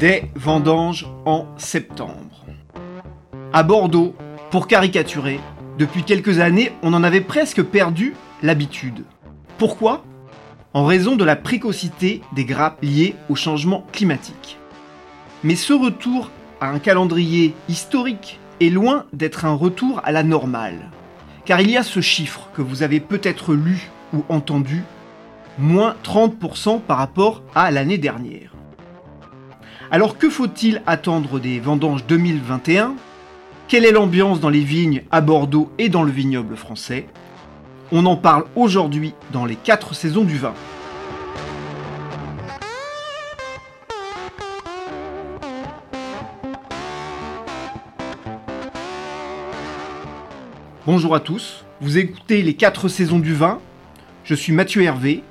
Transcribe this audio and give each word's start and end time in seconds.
des 0.00 0.22
vendanges 0.34 1.06
en 1.26 1.44
septembre. 1.58 2.46
À 3.52 3.62
Bordeaux, 3.62 4.16
pour 4.50 4.66
caricaturer, 4.66 5.38
depuis 5.78 6.04
quelques 6.04 6.38
années, 6.38 6.72
on 6.82 6.94
en 6.94 7.04
avait 7.04 7.20
presque 7.20 7.62
perdu 7.62 8.14
l'habitude. 8.42 9.04
Pourquoi? 9.58 10.02
En 10.72 10.86
raison 10.86 11.16
de 11.16 11.24
la 11.24 11.36
précocité 11.36 12.22
des 12.32 12.46
grappes 12.46 12.80
liées 12.80 13.14
au 13.28 13.34
changement 13.34 13.84
climatique. 13.92 14.56
Mais 15.44 15.54
ce 15.54 15.74
retour 15.74 16.30
à 16.62 16.70
un 16.70 16.78
calendrier 16.78 17.54
historique 17.68 18.40
est 18.62 18.70
loin 18.70 19.04
d'être 19.12 19.44
un 19.44 19.54
retour 19.54 20.00
à 20.02 20.12
la 20.12 20.22
normale. 20.22 20.90
Car 21.44 21.60
il 21.60 21.70
y 21.70 21.76
a 21.76 21.82
ce 21.82 22.00
chiffre 22.00 22.48
que 22.54 22.62
vous 22.62 22.82
avez 22.82 23.00
peut-être 23.00 23.52
lu 23.52 23.90
ou 24.14 24.24
entendu, 24.30 24.82
moins 25.58 25.94
30% 26.04 26.80
par 26.80 26.96
rapport 26.96 27.42
à 27.54 27.70
l'année 27.70 27.98
dernière. 27.98 28.49
Alors 29.92 30.18
que 30.18 30.30
faut-il 30.30 30.82
attendre 30.86 31.40
des 31.40 31.58
vendanges 31.58 32.06
2021 32.06 32.94
Quelle 33.66 33.84
est 33.84 33.90
l'ambiance 33.90 34.38
dans 34.38 34.48
les 34.48 34.62
vignes 34.62 35.02
à 35.10 35.20
Bordeaux 35.20 35.72
et 35.78 35.88
dans 35.88 36.04
le 36.04 36.12
vignoble 36.12 36.54
français? 36.54 37.08
On 37.90 38.06
en 38.06 38.16
parle 38.16 38.44
aujourd'hui 38.54 39.14
dans 39.32 39.44
les 39.44 39.56
4 39.56 39.94
saisons 39.94 40.22
du 40.22 40.38
vin. 40.38 40.54
Bonjour 50.86 51.16
à 51.16 51.20
tous, 51.20 51.64
vous 51.80 51.98
écoutez 51.98 52.42
les 52.42 52.54
4 52.54 52.86
saisons 52.86 53.18
du 53.18 53.34
vin. 53.34 53.58
Je 54.22 54.36
suis 54.36 54.52
Mathieu 54.52 54.82
Hervé. 54.82 55.24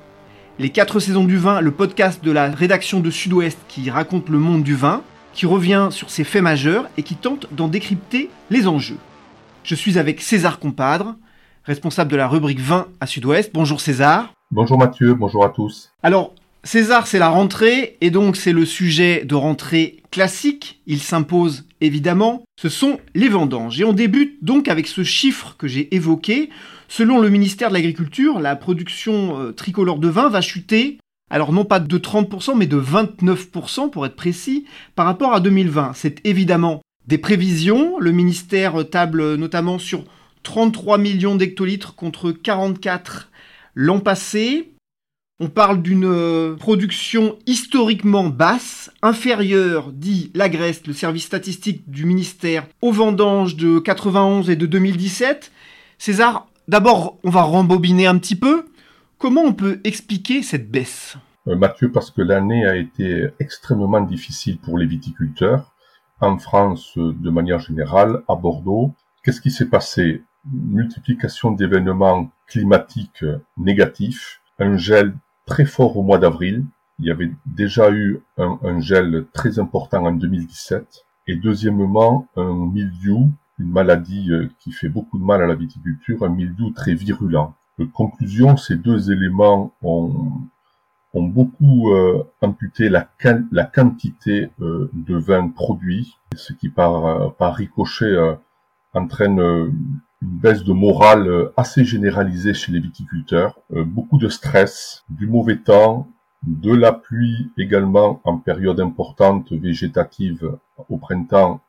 Les 0.62 0.72
4 0.72 1.00
saisons 1.00 1.24
du 1.24 1.38
vin, 1.38 1.62
le 1.62 1.72
podcast 1.72 2.22
de 2.22 2.32
la 2.32 2.50
rédaction 2.50 3.00
de 3.00 3.10
Sud-Ouest 3.10 3.58
qui 3.70 3.90
raconte 3.90 4.28
le 4.28 4.40
monde 4.40 4.62
du 4.62 4.76
vin, 4.76 5.04
qui 5.32 5.46
revient 5.46 5.88
sur 5.90 6.10
ses 6.10 6.26
faits 6.26 6.44
majeurs 6.44 6.90
et 6.98 7.04
qui 7.04 7.16
tente 7.16 7.48
d'en 7.54 7.70
décrypter 7.70 8.30
les 8.50 8.68
enjeux. 8.68 8.98
Je 9.64 9.74
suis 9.74 9.98
avec 9.98 10.20
César 10.20 10.60
Compadre, 10.60 11.16
responsable 11.64 12.12
de 12.12 12.18
la 12.18 12.28
rubrique 12.28 12.60
vin 12.60 12.88
à 13.00 13.08
Sud-Ouest. 13.08 13.52
Bonjour 13.54 13.80
César. 13.80 14.34
Bonjour 14.52 14.78
Mathieu, 14.78 15.14
bonjour 15.14 15.46
à 15.46 15.50
tous. 15.50 15.94
Alors, 16.04 16.34
César, 16.66 17.08
c'est 17.08 17.20
la 17.20 17.30
rentrée, 17.30 17.96
et 18.02 18.12
donc 18.12 18.36
c'est 18.36 18.52
le 18.52 18.66
sujet 18.66 19.24
de 19.24 19.36
rentrée 19.36 20.04
classique, 20.12 20.82
il 20.88 21.00
s'impose 21.00 21.64
évidemment, 21.80 22.44
ce 22.60 22.68
sont 22.68 23.00
les 23.16 23.30
vendanges. 23.30 23.80
Et 23.80 23.86
on 23.86 23.94
débute 23.94 24.44
donc 24.44 24.68
avec 24.68 24.88
ce 24.88 25.06
chiffre 25.06 25.56
que 25.58 25.70
j'ai 25.70 25.96
évoqué. 25.96 26.50
Selon 26.92 27.20
le 27.20 27.30
ministère 27.30 27.70
de 27.70 27.76
l'Agriculture, 27.76 28.40
la 28.40 28.56
production 28.56 29.40
euh, 29.40 29.52
tricolore 29.52 30.00
de 30.00 30.08
vin 30.08 30.28
va 30.28 30.42
chuter, 30.42 30.98
alors 31.30 31.54
non 31.54 31.64
pas 31.64 31.80
de 31.80 31.98
30%, 32.00 32.58
mais 32.58 32.66
de 32.66 32.82
29% 32.82 33.92
pour 33.92 34.08
être 34.08 34.16
précis, 34.16 34.66
par 34.96 35.06
rapport 35.06 35.34
à 35.34 35.40
2020. 35.40 35.92
C'est 35.94 36.26
évidemment 36.26 36.82
des 37.06 37.20
prévisions. 37.20 38.00
Le 38.00 38.12
ministère 38.12 38.90
table 38.90 39.36
notamment 39.36 39.78
sur 39.78 40.04
33 40.42 40.98
millions 40.98 41.36
d'hectolitres 41.36 41.94
contre 41.94 42.32
44 42.32 43.30
l'an 43.76 44.00
passé. 44.00 44.72
On 45.40 45.48
parle 45.48 45.84
d'une 45.84 46.06
euh, 46.06 46.56
production 46.56 47.38
historiquement 47.46 48.30
basse, 48.30 48.90
inférieure, 49.04 49.92
dit 49.92 50.32
l'Agreste, 50.34 50.88
le 50.88 50.94
service 50.94 51.26
statistique 51.26 51.84
du 51.88 52.06
ministère, 52.06 52.66
aux 52.82 52.92
vendanges 52.92 53.56
de 53.56 53.78
91 53.78 54.50
et 54.50 54.56
de 54.56 54.66
2017. 54.66 55.52
César, 56.00 56.49
d'abord, 56.70 57.18
on 57.24 57.30
va 57.30 57.42
rembobiner 57.42 58.06
un 58.08 58.18
petit 58.18 58.36
peu. 58.36 58.66
Comment 59.18 59.42
on 59.42 59.54
peut 59.54 59.82
expliquer 59.84 60.44
cette 60.44 60.70
baisse? 60.70 61.18
Euh, 61.48 61.56
Mathieu, 61.56 61.92
parce 61.92 62.12
que 62.12 62.22
l'année 62.22 62.66
a 62.66 62.76
été 62.76 63.28
extrêmement 63.40 64.02
difficile 64.02 64.60
pour 64.60 64.78
les 64.78 64.86
viticulteurs, 64.86 65.74
en 66.22 66.38
France 66.38 66.94
euh, 66.98 67.14
de 67.20 67.30
manière 67.30 67.60
générale, 67.60 68.24
à 68.28 68.36
Bordeaux. 68.36 68.94
Qu'est-ce 69.24 69.42
qui 69.42 69.52
s'est 69.52 69.70
passé? 69.70 70.24
Multiplication 70.46 71.52
d'événements 71.52 72.32
climatiques 72.48 73.26
négatifs, 73.58 74.42
un 74.58 74.78
gel 74.78 75.14
très 75.46 75.66
fort 75.66 75.98
au 75.98 76.04
mois 76.04 76.18
d'avril. 76.18 76.64
Il 77.00 77.06
y 77.06 77.12
avait 77.12 77.32
déjà 77.46 77.92
eu 77.92 78.22
un, 78.38 78.80
gel 78.80 79.26
très 79.34 79.60
important 79.60 80.06
en 80.06 80.12
2017. 80.12 81.06
Et 81.28 81.36
deuxièmement, 81.36 82.28
un 82.36 82.54
mildiou, 82.54 83.32
une 83.60 83.72
maladie 83.72 84.32
euh, 84.32 84.50
qui 84.60 84.72
fait 84.72 84.90
beaucoup 84.90 85.20
de 85.20 85.24
mal 85.24 85.42
à 85.42 85.48
la 85.48 85.56
viticulture, 85.56 86.24
un 86.24 86.30
mildiou 86.30 86.72
très 86.72 86.94
virulent. 86.94 87.54
Conclusion, 87.94 88.58
ces 88.58 88.76
deux 88.76 89.12
éléments 89.12 89.74
ont, 89.82 90.42
beaucoup 91.14 91.92
euh, 91.92 92.24
amputé 92.42 92.90
la, 92.90 93.08
quantité 93.64 94.50
euh, 94.62 94.90
de 94.94 95.16
vin 95.16 95.48
produit, 95.48 96.18
ce 96.36 96.52
qui 96.54 96.70
par, 96.70 97.56
ricochet 97.56 98.16
entraîne 98.94 99.40
une 99.40 99.72
baisse 100.22 100.66
de 100.66 100.74
morale 100.74 101.52
assez 101.56 101.86
généralisée 101.86 102.54
chez 102.54 102.74
les 102.74 102.82
viticulteurs, 102.82 103.60
beaucoup 103.70 104.18
de 104.18 104.28
stress, 104.28 105.06
du 105.10 105.28
mauvais 105.28 105.58
temps, 105.58 106.08
de 106.46 106.74
la 106.74 106.92
pluie 106.92 107.52
également 107.58 108.20
en 108.26 108.38
période 108.38 108.82
importante 108.82 109.54
végétative 109.54 110.58
au 110.90 110.98
printemps 110.98 111.62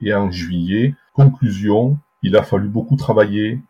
et 0.00 0.14
en 0.14 0.30
juillet. 0.30 0.94
Conclusion, 1.12 1.98
il 2.22 2.36
a 2.36 2.42
fallu 2.42 2.68
beaucoup 2.68 2.96
travailler, 2.96 3.60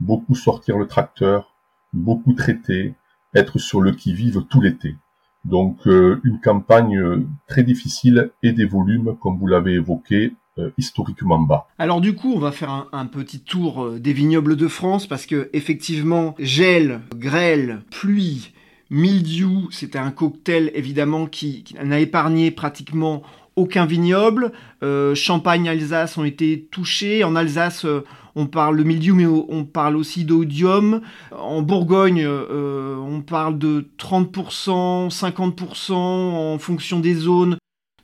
beaucoup 0.00 0.34
sortir 0.34 0.78
le 0.78 0.86
tracteur, 0.86 1.54
beaucoup 1.92 2.32
traiter, 2.32 2.94
être 3.34 3.58
sur 3.58 3.80
le 3.80 3.92
qui-vive 3.92 4.44
tout 4.48 4.60
l'été. 4.60 4.96
Donc 5.44 5.86
euh, 5.86 6.20
une 6.24 6.40
campagne 6.40 7.24
très 7.46 7.62
difficile 7.62 8.30
et 8.42 8.52
des 8.52 8.64
volumes, 8.64 9.16
comme 9.20 9.38
vous 9.38 9.46
l'avez 9.46 9.74
évoqué, 9.74 10.32
euh, 10.58 10.70
historiquement 10.78 11.38
bas. 11.38 11.68
Alors 11.78 12.00
du 12.00 12.14
coup, 12.14 12.32
on 12.34 12.38
va 12.38 12.50
faire 12.50 12.88
un, 12.90 13.06
petit 13.06 13.40
tour 13.40 13.84
euh, 13.84 14.00
des 14.00 14.14
vignobles 14.14 14.56
de 14.56 14.68
France 14.68 15.06
parce 15.06 15.26
que 15.26 15.50
effectivement, 15.52 16.34
gel, 16.38 17.02
grêle, 17.14 17.82
pluie, 17.90 18.54
mildiou, 18.88 19.68
c'était 19.70 19.98
un 19.98 20.10
cocktail 20.10 20.70
évidemment 20.72 21.26
qui, 21.26 21.64
n'a 21.84 22.00
épargné 22.00 22.50
pratiquement 22.50 23.22
aucun 23.56 23.86
vignoble. 23.86 24.52
Euh, 24.82 25.14
Champagne, 25.14 25.68
Alsace 25.68 26.16
ont 26.18 26.24
été 26.24 26.68
touchés. 26.70 27.24
En 27.24 27.34
Alsace, 27.34 27.86
on 28.34 28.46
parle 28.46 28.78
de 28.78 28.84
mildiou, 28.84 29.14
mais 29.14 29.26
on 29.26 29.64
parle 29.64 29.96
aussi 29.96 30.24
d'odium. 30.24 31.00
En 31.32 31.62
Bourgogne, 31.62 32.26
on 32.26 33.22
parle 33.22 33.58
de 33.58 33.88
30%, 33.98 35.10
50% 35.10 35.92
en 35.92 36.58
fonction 36.58 37.00
des 37.00 37.14
zones 37.14 37.56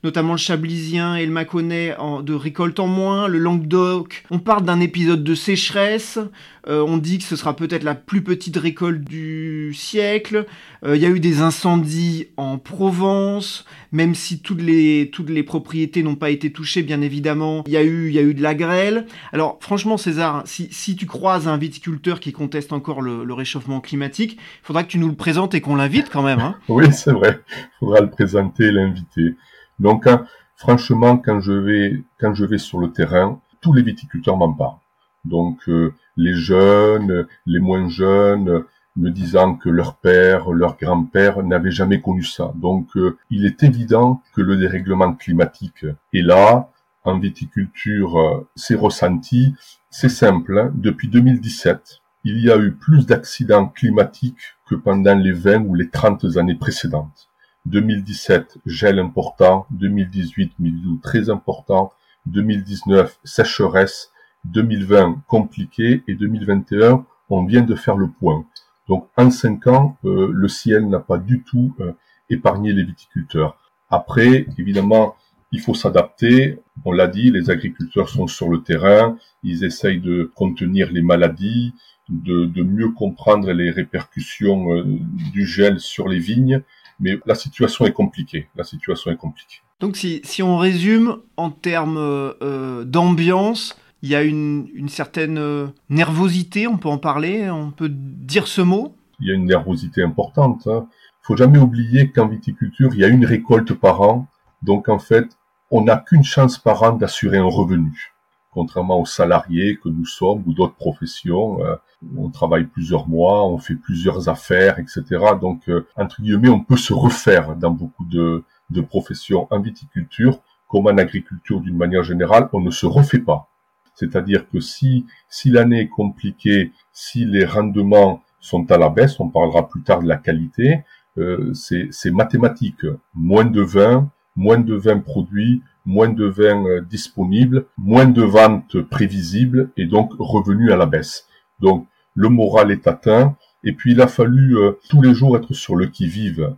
notamment 0.03 0.33
le 0.33 0.37
Chablisien 0.37 1.15
et 1.15 1.25
le 1.25 1.31
Mâconnais 1.31 1.95
de 2.23 2.33
récolte 2.33 2.79
en 2.79 2.87
moins, 2.87 3.27
le 3.27 3.39
Languedoc. 3.39 4.23
On 4.31 4.39
parle 4.39 4.63
d'un 4.63 4.79
épisode 4.79 5.23
de 5.23 5.35
sécheresse, 5.35 6.19
euh, 6.67 6.83
on 6.85 6.97
dit 6.97 7.17
que 7.17 7.23
ce 7.25 7.35
sera 7.35 7.55
peut-être 7.55 7.83
la 7.83 7.95
plus 7.95 8.21
petite 8.21 8.55
récolte 8.57 9.01
du 9.01 9.73
siècle. 9.73 10.45
Euh, 10.85 10.95
il 10.95 11.01
y 11.01 11.05
a 11.05 11.09
eu 11.09 11.19
des 11.19 11.41
incendies 11.41 12.27
en 12.37 12.57
Provence, 12.57 13.65
même 13.91 14.15
si 14.15 14.39
toutes 14.39 14.61
les, 14.61 15.09
toutes 15.11 15.29
les 15.29 15.43
propriétés 15.43 16.03
n'ont 16.03 16.15
pas 16.15 16.29
été 16.29 16.51
touchées, 16.51 16.83
bien 16.83 17.01
évidemment. 17.01 17.63
Il 17.67 17.73
y, 17.73 17.77
a 17.77 17.83
eu, 17.83 18.11
y 18.11 18.19
a 18.19 18.21
eu 18.21 18.33
de 18.33 18.41
la 18.41 18.55
grêle. 18.55 19.05
Alors 19.31 19.57
franchement, 19.61 19.97
César, 19.97 20.43
si, 20.45 20.67
si 20.71 20.95
tu 20.95 21.05
croises 21.05 21.47
un 21.47 21.57
viticulteur 21.57 22.19
qui 22.19 22.31
conteste 22.31 22.71
encore 22.71 23.01
le, 23.01 23.23
le 23.23 23.33
réchauffement 23.33 23.81
climatique, 23.81 24.37
il 24.37 24.65
faudra 24.65 24.83
que 24.83 24.89
tu 24.89 24.99
nous 24.99 25.09
le 25.09 25.15
présentes 25.15 25.53
et 25.55 25.61
qu'on 25.61 25.75
l'invite 25.75 26.09
quand 26.09 26.23
même. 26.23 26.39
Hein. 26.39 26.55
oui, 26.69 26.85
c'est 26.91 27.11
vrai. 27.11 27.39
Il 27.49 27.85
faudra 27.85 28.01
le 28.01 28.09
présenter, 28.09 28.71
l'inviter. 28.71 29.35
Donc, 29.79 30.07
hein, 30.07 30.25
franchement, 30.55 31.17
quand 31.17 31.39
je 31.39 31.53
vais, 31.53 32.03
quand 32.19 32.33
je 32.33 32.45
vais 32.45 32.57
sur 32.57 32.79
le 32.79 32.91
terrain, 32.91 33.39
tous 33.61 33.73
les 33.73 33.81
viticulteurs 33.81 34.37
m'en 34.37 34.53
parlent. 34.53 34.77
Donc, 35.25 35.57
euh, 35.69 35.93
les 36.17 36.35
jeunes, 36.35 37.27
les 37.45 37.59
moins 37.59 37.87
jeunes, 37.87 38.63
me 38.95 39.09
disant 39.09 39.55
que 39.55 39.69
leur 39.69 39.95
père, 39.95 40.51
leur 40.51 40.77
grand-père 40.77 41.41
n'avaient 41.43 41.71
jamais 41.71 42.01
connu 42.01 42.23
ça. 42.23 42.53
Donc, 42.55 42.95
euh, 42.95 43.17
il 43.29 43.45
est 43.45 43.63
évident 43.63 44.21
que 44.33 44.41
le 44.41 44.57
dérèglement 44.57 45.13
climatique 45.13 45.85
est 46.13 46.21
là. 46.21 46.69
En 47.03 47.19
viticulture, 47.19 48.19
euh, 48.19 48.47
c'est 48.55 48.75
ressenti. 48.75 49.55
C'est 49.89 50.09
simple. 50.09 50.57
Hein. 50.57 50.71
Depuis 50.75 51.07
2017, 51.09 52.01
il 52.23 52.39
y 52.39 52.51
a 52.51 52.57
eu 52.57 52.71
plus 52.73 53.05
d'accidents 53.05 53.67
climatiques 53.67 54.55
que 54.67 54.75
pendant 54.75 55.15
les 55.15 55.33
20 55.33 55.65
ou 55.65 55.75
les 55.75 55.89
30 55.89 56.37
années 56.37 56.55
précédentes. 56.55 57.29
2017, 57.65 58.57
gel 58.65 58.99
important, 58.99 59.65
2018, 59.71 60.59
milieu 60.59 60.99
très 61.01 61.29
important, 61.29 61.93
2019, 62.25 63.19
sécheresse, 63.23 64.11
2020, 64.45 65.23
compliqué, 65.27 66.03
et 66.07 66.15
2021, 66.15 67.05
on 67.29 67.45
vient 67.45 67.61
de 67.61 67.75
faire 67.75 67.97
le 67.97 68.09
point. 68.09 68.45
Donc 68.87 69.07
en 69.15 69.29
cinq 69.31 69.67
ans, 69.67 69.97
euh, 70.05 70.29
le 70.33 70.47
ciel 70.47 70.89
n'a 70.89 70.99
pas 70.99 71.17
du 71.17 71.43
tout 71.43 71.73
euh, 71.79 71.93
épargné 72.29 72.73
les 72.73 72.83
viticulteurs. 72.83 73.57
Après, 73.89 74.45
évidemment, 74.57 75.15
il 75.51 75.61
faut 75.61 75.73
s'adapter. 75.73 76.59
On 76.83 76.91
l'a 76.91 77.07
dit, 77.07 77.31
les 77.31 77.49
agriculteurs 77.49 78.09
sont 78.09 78.27
sur 78.27 78.49
le 78.49 78.61
terrain, 78.61 79.17
ils 79.43 79.63
essayent 79.63 80.01
de 80.01 80.31
contenir 80.35 80.91
les 80.91 81.03
maladies, 81.03 81.73
de, 82.09 82.45
de 82.45 82.63
mieux 82.63 82.89
comprendre 82.89 83.51
les 83.51 83.71
répercussions 83.71 84.73
euh, 84.73 84.83
du 85.31 85.45
gel 85.45 85.79
sur 85.79 86.09
les 86.09 86.19
vignes. 86.19 86.61
Mais 86.99 87.19
la 87.25 87.35
situation 87.35 87.85
est 87.85 87.91
compliquée. 87.91 88.47
La 88.55 88.63
situation 88.63 89.11
est 89.11 89.17
compliquée. 89.17 89.61
Donc 89.79 89.97
si, 89.97 90.21
si 90.23 90.41
on 90.43 90.57
résume 90.57 91.17
en 91.37 91.49
termes 91.49 91.97
euh, 91.97 92.83
d'ambiance, 92.83 93.77
il 94.01 94.09
y 94.09 94.15
a 94.15 94.23
une, 94.23 94.67
une 94.73 94.89
certaine 94.89 95.37
euh, 95.37 95.67
nervosité, 95.89 96.67
on 96.67 96.77
peut 96.77 96.89
en 96.89 96.97
parler, 96.97 97.49
on 97.49 97.71
peut 97.71 97.89
dire 97.91 98.47
ce 98.47 98.61
mot? 98.61 98.95
Il 99.19 99.27
y 99.27 99.31
a 99.31 99.35
une 99.35 99.45
nervosité 99.45 100.03
importante. 100.03 100.63
Il 100.65 100.71
hein. 100.71 100.87
faut 101.21 101.37
jamais 101.37 101.59
oublier 101.59 102.11
qu'en 102.11 102.27
viticulture, 102.27 102.91
il 102.93 102.99
y 102.99 103.05
a 103.05 103.07
une 103.07 103.25
récolte 103.25 103.73
par 103.73 104.01
an. 104.01 104.27
Donc 104.61 104.89
en 104.89 104.99
fait, 104.99 105.27
on 105.71 105.83
n'a 105.83 105.97
qu'une 105.97 106.23
chance 106.23 106.57
par 106.57 106.83
an 106.83 106.93
d'assurer 106.93 107.37
un 107.37 107.45
revenu 107.45 108.12
contrairement 108.53 108.99
aux 108.99 109.05
salariés 109.05 109.77
que 109.77 109.89
nous 109.89 110.05
sommes 110.05 110.43
ou 110.45 110.53
d'autres 110.53 110.75
professions. 110.75 111.63
Euh, 111.63 111.75
on 112.17 112.29
travaille 112.29 112.65
plusieurs 112.65 113.07
mois, 113.07 113.47
on 113.47 113.57
fait 113.57 113.75
plusieurs 113.75 114.29
affaires, 114.29 114.79
etc. 114.79 115.03
Donc, 115.39 115.67
euh, 115.69 115.87
entre 115.95 116.21
guillemets, 116.21 116.49
on 116.49 116.59
peut 116.59 116.77
se 116.77 116.93
refaire 116.93 117.55
dans 117.55 117.71
beaucoup 117.71 118.05
de, 118.05 118.43
de 118.69 118.81
professions 118.81 119.47
en 119.51 119.59
viticulture, 119.59 120.39
comme 120.67 120.87
en 120.87 120.97
agriculture 120.97 121.61
d'une 121.61 121.77
manière 121.77 122.03
générale, 122.03 122.49
on 122.53 122.61
ne 122.61 122.71
se 122.71 122.85
refait 122.85 123.19
pas. 123.19 123.49
C'est-à-dire 123.95 124.49
que 124.49 124.59
si, 124.59 125.05
si 125.29 125.49
l'année 125.49 125.81
est 125.81 125.89
compliquée, 125.89 126.71
si 126.91 127.25
les 127.25 127.45
rendements 127.45 128.23
sont 128.39 128.69
à 128.71 128.77
la 128.77 128.89
baisse, 128.89 129.19
on 129.19 129.29
parlera 129.29 129.69
plus 129.69 129.83
tard 129.83 130.01
de 130.01 130.07
la 130.07 130.17
qualité, 130.17 130.83
euh, 131.17 131.53
c'est 131.53 132.11
mathématique. 132.11 132.85
Moins 133.13 133.45
de 133.45 133.61
vin, 133.61 134.09
moins 134.35 134.59
de 134.59 134.75
vin 134.75 134.99
produit, 134.99 135.61
moins 135.85 136.09
de 136.09 136.25
vin 136.25 136.65
euh, 136.65 136.81
disponible, 136.81 137.65
moins 137.77 138.05
de 138.05 138.23
ventes 138.23 138.81
prévisibles 138.81 139.71
et 139.77 139.85
donc 139.85 140.11
revenus 140.17 140.71
à 140.71 140.77
la 140.77 140.85
baisse. 140.85 141.27
Donc 141.59 141.87
le 142.15 142.29
moral 142.29 142.71
est 142.71 142.87
atteint 142.87 143.35
et 143.63 143.73
puis 143.73 143.91
il 143.91 144.01
a 144.01 144.07
fallu 144.07 144.57
euh, 144.57 144.73
tous 144.89 145.01
les 145.01 145.13
jours 145.13 145.37
être 145.37 145.53
sur 145.53 145.75
le 145.75 145.87
qui-vive. 145.87 146.55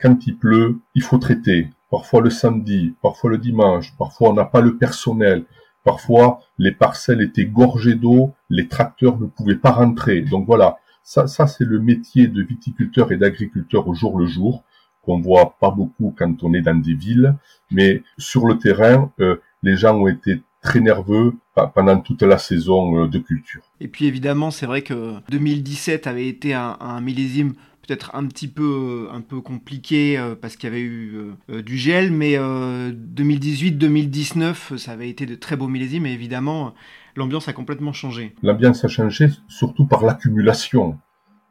Quand 0.00 0.26
il 0.26 0.36
pleut, 0.36 0.78
il 0.94 1.02
faut 1.02 1.18
traiter. 1.18 1.68
Parfois 1.90 2.20
le 2.20 2.30
samedi, 2.30 2.94
parfois 3.02 3.30
le 3.30 3.38
dimanche, 3.38 3.94
parfois 3.98 4.30
on 4.30 4.34
n'a 4.34 4.44
pas 4.44 4.60
le 4.60 4.76
personnel, 4.76 5.44
parfois 5.84 6.40
les 6.58 6.72
parcelles 6.72 7.20
étaient 7.20 7.46
gorgées 7.46 7.96
d'eau, 7.96 8.32
les 8.48 8.68
tracteurs 8.68 9.18
ne 9.18 9.26
pouvaient 9.26 9.56
pas 9.56 9.72
rentrer. 9.72 10.22
Donc 10.22 10.46
voilà, 10.46 10.76
ça, 11.02 11.26
ça 11.26 11.46
c'est 11.46 11.64
le 11.64 11.80
métier 11.80 12.28
de 12.28 12.42
viticulteur 12.42 13.10
et 13.12 13.16
d'agriculteur 13.16 13.88
au 13.88 13.94
jour 13.94 14.18
le 14.18 14.26
jour 14.26 14.64
qu'on 15.02 15.20
voit 15.20 15.56
pas 15.60 15.70
beaucoup 15.70 16.12
quand 16.16 16.42
on 16.42 16.54
est 16.54 16.60
dans 16.60 16.74
des 16.74 16.94
villes, 16.94 17.36
mais 17.70 18.02
sur 18.18 18.46
le 18.46 18.58
terrain, 18.58 19.12
euh, 19.20 19.36
les 19.62 19.76
gens 19.76 19.96
ont 19.96 20.08
été 20.08 20.42
très 20.62 20.80
nerveux 20.80 21.34
pendant 21.74 22.00
toute 22.00 22.22
la 22.22 22.38
saison 22.38 23.04
euh, 23.04 23.08
de 23.08 23.18
culture. 23.18 23.62
Et 23.80 23.88
puis 23.88 24.06
évidemment, 24.06 24.50
c'est 24.50 24.66
vrai 24.66 24.82
que 24.82 25.14
2017 25.30 26.06
avait 26.06 26.28
été 26.28 26.52
un, 26.54 27.00
millésime 27.00 27.54
peut-être 27.86 28.14
un 28.14 28.26
petit 28.26 28.48
peu 28.48 29.08
un 29.10 29.22
peu 29.22 29.40
compliqué 29.40 30.18
euh, 30.18 30.34
parce 30.34 30.56
qu'il 30.56 30.68
y 30.68 30.72
avait 30.72 30.82
eu 30.82 31.14
du 31.48 31.78
gel, 31.78 32.12
mais 32.12 32.36
2018-2019, 32.36 34.76
ça 34.76 34.92
avait 34.92 35.08
été 35.08 35.24
de 35.24 35.34
très 35.34 35.56
beaux 35.56 35.68
millésimes 35.68 36.04
et 36.06 36.12
évidemment, 36.12 36.74
l'ambiance 37.16 37.48
a 37.48 37.54
complètement 37.54 37.92
changé. 37.92 38.34
L'ambiance 38.42 38.84
a 38.84 38.88
changé 38.88 39.28
surtout 39.48 39.86
par 39.86 40.04
l'accumulation. 40.04 40.98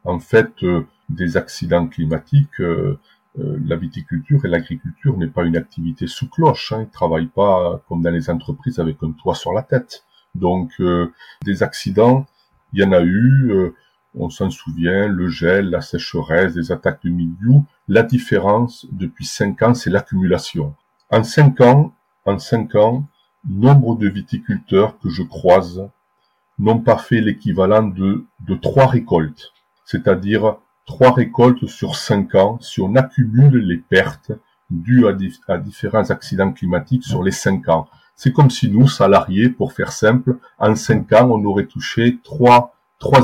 En 0.04 0.18
fait, 0.18 0.64
des 1.10 1.36
accidents 1.36 1.86
climatiques 1.86 2.60
euh, 2.60 2.98
la 3.36 3.76
viticulture 3.76 4.44
et 4.44 4.48
l'agriculture 4.48 5.16
n'est 5.16 5.28
pas 5.28 5.44
une 5.44 5.56
activité 5.56 6.06
sous 6.06 6.28
cloche. 6.28 6.72
Hein. 6.72 6.82
Ils 6.82 6.90
travaillent 6.90 7.26
pas 7.26 7.80
comme 7.88 8.02
dans 8.02 8.10
les 8.10 8.28
entreprises 8.28 8.78
avec 8.80 8.96
un 9.02 9.12
toit 9.12 9.34
sur 9.34 9.52
la 9.52 9.62
tête. 9.62 10.04
Donc 10.34 10.72
euh, 10.80 11.12
des 11.44 11.62
accidents, 11.62 12.26
il 12.72 12.80
y 12.80 12.84
en 12.84 12.92
a 12.92 13.00
eu. 13.00 13.50
Euh, 13.50 13.74
on 14.16 14.28
s'en 14.28 14.50
souvient, 14.50 15.06
le 15.06 15.28
gel, 15.28 15.70
la 15.70 15.80
sécheresse, 15.80 16.56
les 16.56 16.72
attaques 16.72 17.04
de 17.04 17.10
milieu. 17.10 17.60
La 17.86 18.02
différence 18.02 18.86
depuis 18.90 19.24
cinq 19.24 19.62
ans, 19.62 19.74
c'est 19.74 19.90
l'accumulation. 19.90 20.74
En 21.10 21.22
cinq 21.22 21.60
ans, 21.60 21.94
en 22.24 22.38
cinq 22.38 22.74
ans, 22.74 23.06
nombre 23.48 23.96
de 23.96 24.08
viticulteurs 24.08 24.98
que 24.98 25.08
je 25.08 25.22
croise 25.22 25.88
n'ont 26.58 26.80
pas 26.80 26.98
fait 26.98 27.20
l'équivalent 27.20 27.84
de, 27.84 28.26
de 28.40 28.54
trois 28.56 28.86
récoltes. 28.86 29.52
C'est-à-dire 29.84 30.56
trois 30.90 31.12
récoltes 31.12 31.66
sur 31.68 31.94
cinq 31.94 32.34
ans 32.34 32.58
si 32.60 32.80
on 32.80 32.96
accumule 32.96 33.58
les 33.58 33.76
pertes 33.76 34.32
dues 34.70 35.06
à, 35.06 35.56
différents 35.56 36.10
accidents 36.10 36.50
climatiques 36.52 37.04
sur 37.04 37.22
les 37.22 37.30
cinq 37.30 37.68
ans. 37.68 37.86
C'est 38.16 38.32
comme 38.32 38.50
si 38.50 38.68
nous, 38.68 38.88
salariés, 38.88 39.50
pour 39.50 39.72
faire 39.72 39.92
simple, 39.92 40.38
en 40.58 40.74
cinq 40.74 41.12
ans, 41.12 41.30
on 41.30 41.44
aurait 41.44 41.66
touché 41.66 42.18
trois, 42.24 42.74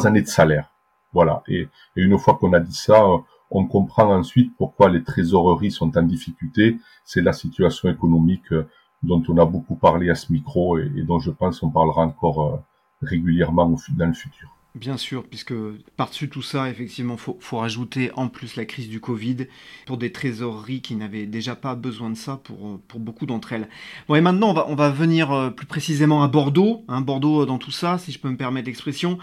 années 0.04 0.22
de 0.22 0.28
salaire. 0.28 0.70
Voilà. 1.12 1.42
Et, 1.48 1.68
une 1.96 2.16
fois 2.18 2.34
qu'on 2.34 2.52
a 2.52 2.60
dit 2.60 2.80
ça, 2.88 3.04
on 3.50 3.66
comprend 3.66 4.14
ensuite 4.14 4.56
pourquoi 4.56 4.88
les 4.88 5.02
trésoreries 5.02 5.72
sont 5.72 5.98
en 5.98 6.02
difficulté. 6.02 6.78
C'est 7.04 7.20
la 7.20 7.32
situation 7.32 7.90
économique 7.90 8.54
dont 9.02 9.22
on 9.28 9.38
a 9.38 9.44
beaucoup 9.44 9.74
parlé 9.74 10.08
à 10.08 10.14
ce 10.14 10.32
micro 10.32 10.78
et, 10.78 10.90
et 10.96 11.02
dont 11.02 11.18
je 11.18 11.32
pense 11.32 11.64
on 11.64 11.70
parlera 11.70 12.02
encore 12.02 12.46
euh, 12.46 12.56
régulièrement 13.02 13.68
dans 13.98 14.06
le 14.06 14.14
futur. 14.14 14.55
Bien 14.76 14.98
sûr, 14.98 15.24
puisque 15.24 15.54
par-dessus 15.96 16.28
tout 16.28 16.42
ça, 16.42 16.68
effectivement, 16.68 17.16
faut, 17.16 17.38
faut 17.40 17.56
rajouter 17.56 18.10
en 18.14 18.28
plus 18.28 18.56
la 18.56 18.66
crise 18.66 18.90
du 18.90 19.00
Covid 19.00 19.46
pour 19.86 19.96
des 19.96 20.12
trésoreries 20.12 20.82
qui 20.82 20.96
n'avaient 20.96 21.24
déjà 21.24 21.56
pas 21.56 21.74
besoin 21.74 22.10
de 22.10 22.14
ça 22.14 22.38
pour, 22.44 22.78
pour 22.86 23.00
beaucoup 23.00 23.24
d'entre 23.24 23.54
elles. 23.54 23.70
Bon, 24.06 24.16
et 24.16 24.20
maintenant, 24.20 24.50
on 24.50 24.52
va, 24.52 24.66
on 24.68 24.74
va 24.74 24.90
venir 24.90 25.32
euh, 25.32 25.48
plus 25.48 25.64
précisément 25.64 26.22
à 26.22 26.28
Bordeaux. 26.28 26.84
Hein, 26.88 27.00
Bordeaux 27.00 27.42
euh, 27.42 27.46
dans 27.46 27.56
tout 27.56 27.70
ça, 27.70 27.96
si 27.96 28.12
je 28.12 28.18
peux 28.18 28.28
me 28.28 28.36
permettre 28.36 28.66
l'expression. 28.66 29.16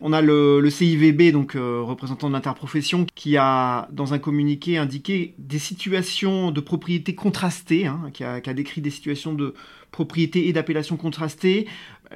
On 0.00 0.12
a 0.12 0.20
le, 0.20 0.64
CIVB, 0.70 1.32
donc 1.32 1.56
euh, 1.56 1.80
représentant 1.82 2.28
de 2.28 2.34
l'interprofession, 2.34 3.04
qui 3.16 3.36
a, 3.36 3.88
dans 3.90 4.14
un 4.14 4.20
communiqué, 4.20 4.78
indiqué 4.78 5.34
des 5.38 5.58
situations 5.58 6.52
de 6.52 6.60
propriété 6.60 7.16
contrastées, 7.16 7.88
hein, 7.88 8.10
qui 8.12 8.22
a 8.22 8.54
décrit 8.54 8.80
des 8.80 8.90
situations 8.90 9.34
de 9.34 9.54
propriété 9.90 10.48
et 10.48 10.52
d'appellation 10.52 10.96
contrastées, 10.96 11.66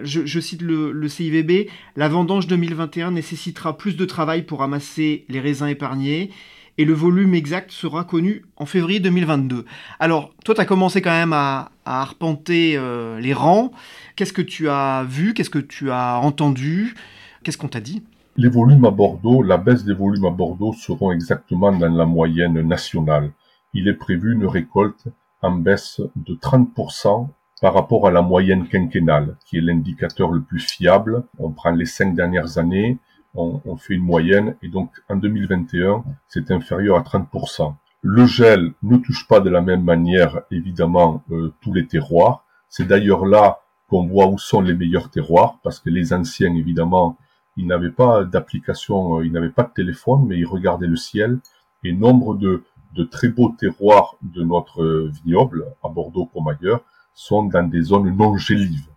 je, 0.02 0.40
cite 0.40 0.62
le, 0.62 1.08
CIVB, 1.08 1.70
la 1.96 2.08
vendange 2.08 2.46
2021 2.46 3.12
nécessitera 3.12 3.76
plus 3.76 3.96
de 3.96 4.04
travail 4.04 4.42
pour 4.42 4.58
ramasser 4.58 5.24
les 5.28 5.40
raisins 5.40 5.68
épargnés 5.68 6.30
et 6.78 6.84
le 6.84 6.92
volume 6.92 7.34
exact 7.34 7.70
sera 7.70 8.04
connu 8.04 8.44
en 8.56 8.66
février 8.66 8.98
2022. 8.98 9.64
Alors, 10.00 10.34
toi, 10.44 10.54
tu 10.54 10.60
as 10.60 10.64
commencé 10.64 11.00
quand 11.02 11.10
même 11.10 11.32
à, 11.32 11.70
arpenter 11.84 12.76
euh, 12.76 13.20
les 13.20 13.34
rangs. 13.34 13.70
Qu'est-ce 14.16 14.32
que 14.32 14.42
tu 14.42 14.68
as 14.68 15.04
vu? 15.04 15.34
Qu'est-ce 15.34 15.50
que 15.50 15.58
tu 15.58 15.90
as 15.90 16.18
entendu? 16.18 16.94
Qu'est-ce 17.42 17.58
qu'on 17.58 17.68
t'a 17.68 17.80
dit? 17.80 18.02
Les 18.36 18.48
volumes 18.48 18.84
à 18.84 18.90
Bordeaux, 18.90 19.42
la 19.42 19.58
baisse 19.58 19.84
des 19.84 19.94
volumes 19.94 20.24
à 20.24 20.30
Bordeaux 20.30 20.72
seront 20.72 21.12
exactement 21.12 21.70
dans 21.70 21.94
la 21.94 22.06
moyenne 22.06 22.60
nationale. 22.62 23.30
Il 23.74 23.86
est 23.86 23.94
prévu 23.94 24.32
une 24.32 24.46
récolte 24.46 25.04
en 25.42 25.52
baisse 25.52 26.00
de 26.16 26.34
30% 26.34 27.28
par 27.60 27.74
rapport 27.74 28.06
à 28.06 28.10
la 28.10 28.22
moyenne 28.22 28.68
quinquennale, 28.68 29.36
qui 29.46 29.58
est 29.58 29.60
l'indicateur 29.60 30.30
le 30.30 30.42
plus 30.42 30.60
fiable. 30.60 31.24
On 31.38 31.50
prend 31.50 31.70
les 31.70 31.86
cinq 31.86 32.14
dernières 32.14 32.58
années, 32.58 32.98
on, 33.34 33.76
fait 33.76 33.94
une 33.94 34.04
moyenne, 34.04 34.56
et 34.62 34.68
donc 34.68 34.90
en 35.08 35.16
2021, 35.16 36.04
c'est 36.28 36.50
inférieur 36.50 36.96
à 36.96 37.02
30%. 37.02 37.74
Le 38.02 38.26
gel 38.26 38.72
ne 38.82 38.96
touche 38.96 39.26
pas 39.26 39.40
de 39.40 39.50
la 39.50 39.60
même 39.60 39.82
manière, 39.82 40.42
évidemment, 40.50 41.22
euh, 41.30 41.52
tous 41.60 41.72
les 41.72 41.86
terroirs. 41.86 42.44
C'est 42.68 42.86
d'ailleurs 42.86 43.26
là 43.26 43.60
qu'on 43.88 44.06
voit 44.06 44.28
où 44.28 44.38
sont 44.38 44.60
les 44.60 44.74
meilleurs 44.74 45.10
terroirs, 45.10 45.58
parce 45.62 45.80
que 45.80 45.90
les 45.90 46.12
anciens, 46.12 46.54
évidemment, 46.54 47.16
ils 47.56 47.66
n'avaient 47.66 47.90
pas 47.90 48.24
d'application, 48.24 49.18
euh, 49.18 49.26
ils 49.26 49.32
n'avaient 49.32 49.48
pas 49.48 49.64
de 49.64 49.72
téléphone, 49.72 50.26
mais 50.26 50.38
ils 50.38 50.46
regardaient 50.46 50.86
le 50.86 50.96
ciel. 50.96 51.38
Et 51.82 51.92
nombre 51.92 52.36
de, 52.36 52.62
de 52.94 53.04
très 53.04 53.28
beaux 53.28 53.54
terroirs 53.58 54.16
de 54.22 54.42
notre 54.42 55.10
vignoble, 55.24 55.66
à 55.82 55.88
Bordeaux 55.88 56.26
comme 56.32 56.48
ailleurs, 56.48 56.82
sont 57.14 57.44
dans 57.44 57.62
des 57.62 57.82
zones 57.82 58.14
non 58.16 58.36
gélives. 58.36 58.88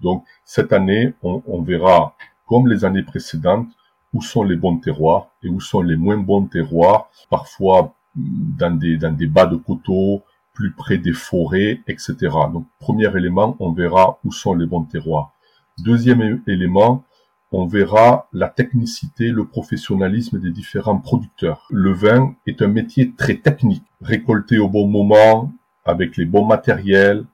Donc 0.00 0.24
cette 0.44 0.72
année, 0.72 1.14
on, 1.22 1.62
verra, 1.62 2.14
comme 2.46 2.68
les 2.68 2.84
années 2.84 3.02
précédentes, 3.02 3.68
où 4.14 4.22
sont 4.22 4.42
les 4.42 4.56
bons 4.56 4.78
terroirs 4.78 5.28
et 5.42 5.48
où 5.48 5.60
sont 5.60 5.82
les 5.82 5.96
moins 5.96 6.16
bons 6.16 6.46
terroirs, 6.46 7.10
parfois 7.28 7.94
dans 8.14 8.74
des, 8.76 8.96
dans 8.96 9.12
des 9.12 9.26
bas 9.26 9.46
de 9.46 9.56
coteaux, 9.56 10.22
plus 10.54 10.72
près 10.72 10.98
des 10.98 11.12
forêts, 11.12 11.80
etc. 11.86 12.16
Donc 12.52 12.66
premier 12.80 13.14
élément, 13.16 13.56
on 13.60 13.72
verra 13.72 14.18
où 14.24 14.32
sont 14.32 14.54
les 14.54 14.66
bons 14.66 14.84
terroirs. 14.84 15.32
Deuxième 15.78 16.42
élément, 16.46 17.04
on 17.52 17.66
verra 17.66 18.28
la 18.32 18.48
technicité, 18.48 19.28
le 19.28 19.46
professionnalisme 19.46 20.40
des 20.40 20.50
différents 20.50 20.98
producteurs. 20.98 21.66
Le 21.70 21.92
vin 21.92 22.34
est 22.46 22.60
un 22.60 22.68
métier 22.68 23.12
très 23.12 23.36
technique. 23.36 23.84
Récolter 24.02 24.58
au 24.58 24.68
bon 24.68 24.86
moment, 24.86 25.52
avec 25.84 26.16
les 26.16 26.26
bons 26.26 26.44
matériels, 26.44 27.24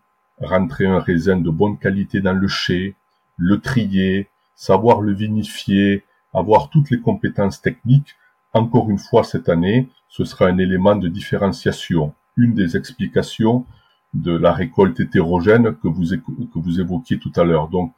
rentrer 0.40 0.86
un 0.86 0.98
raisin 0.98 1.36
de 1.36 1.50
bonne 1.50 1.78
qualité 1.78 2.20
dans 2.20 2.32
le 2.32 2.48
chai, 2.48 2.94
le 3.36 3.60
trier, 3.60 4.28
savoir 4.54 5.00
le 5.00 5.12
vinifier, 5.12 6.04
avoir 6.32 6.70
toutes 6.70 6.90
les 6.90 7.00
compétences 7.00 7.60
techniques, 7.60 8.16
encore 8.52 8.90
une 8.90 8.98
fois 8.98 9.24
cette 9.24 9.48
année, 9.48 9.88
ce 10.08 10.24
sera 10.24 10.46
un 10.46 10.58
élément 10.58 10.96
de 10.96 11.08
différenciation, 11.08 12.14
une 12.36 12.54
des 12.54 12.76
explications 12.76 13.66
de 14.12 14.36
la 14.36 14.52
récolte 14.52 15.00
hétérogène 15.00 15.74
que 15.74 15.88
vous, 15.88 16.80
évoquiez 16.80 17.18
tout 17.18 17.32
à 17.36 17.44
l'heure. 17.44 17.68
Donc, 17.68 17.92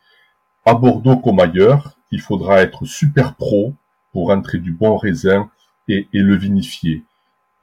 à 0.65 0.75
Bordeaux 0.75 1.19
comme 1.19 1.41
ailleurs, 1.41 1.97
il 2.11 2.21
faudra 2.21 2.63
être 2.63 2.87
super 2.87 3.35
pro 3.35 3.75
pour 4.13 4.29
rentrer 4.29 4.59
du 4.59 4.73
bon 4.73 4.97
raisin 4.97 5.51
et 5.89 6.09
le 6.13 6.35
vinifier. 6.35 7.05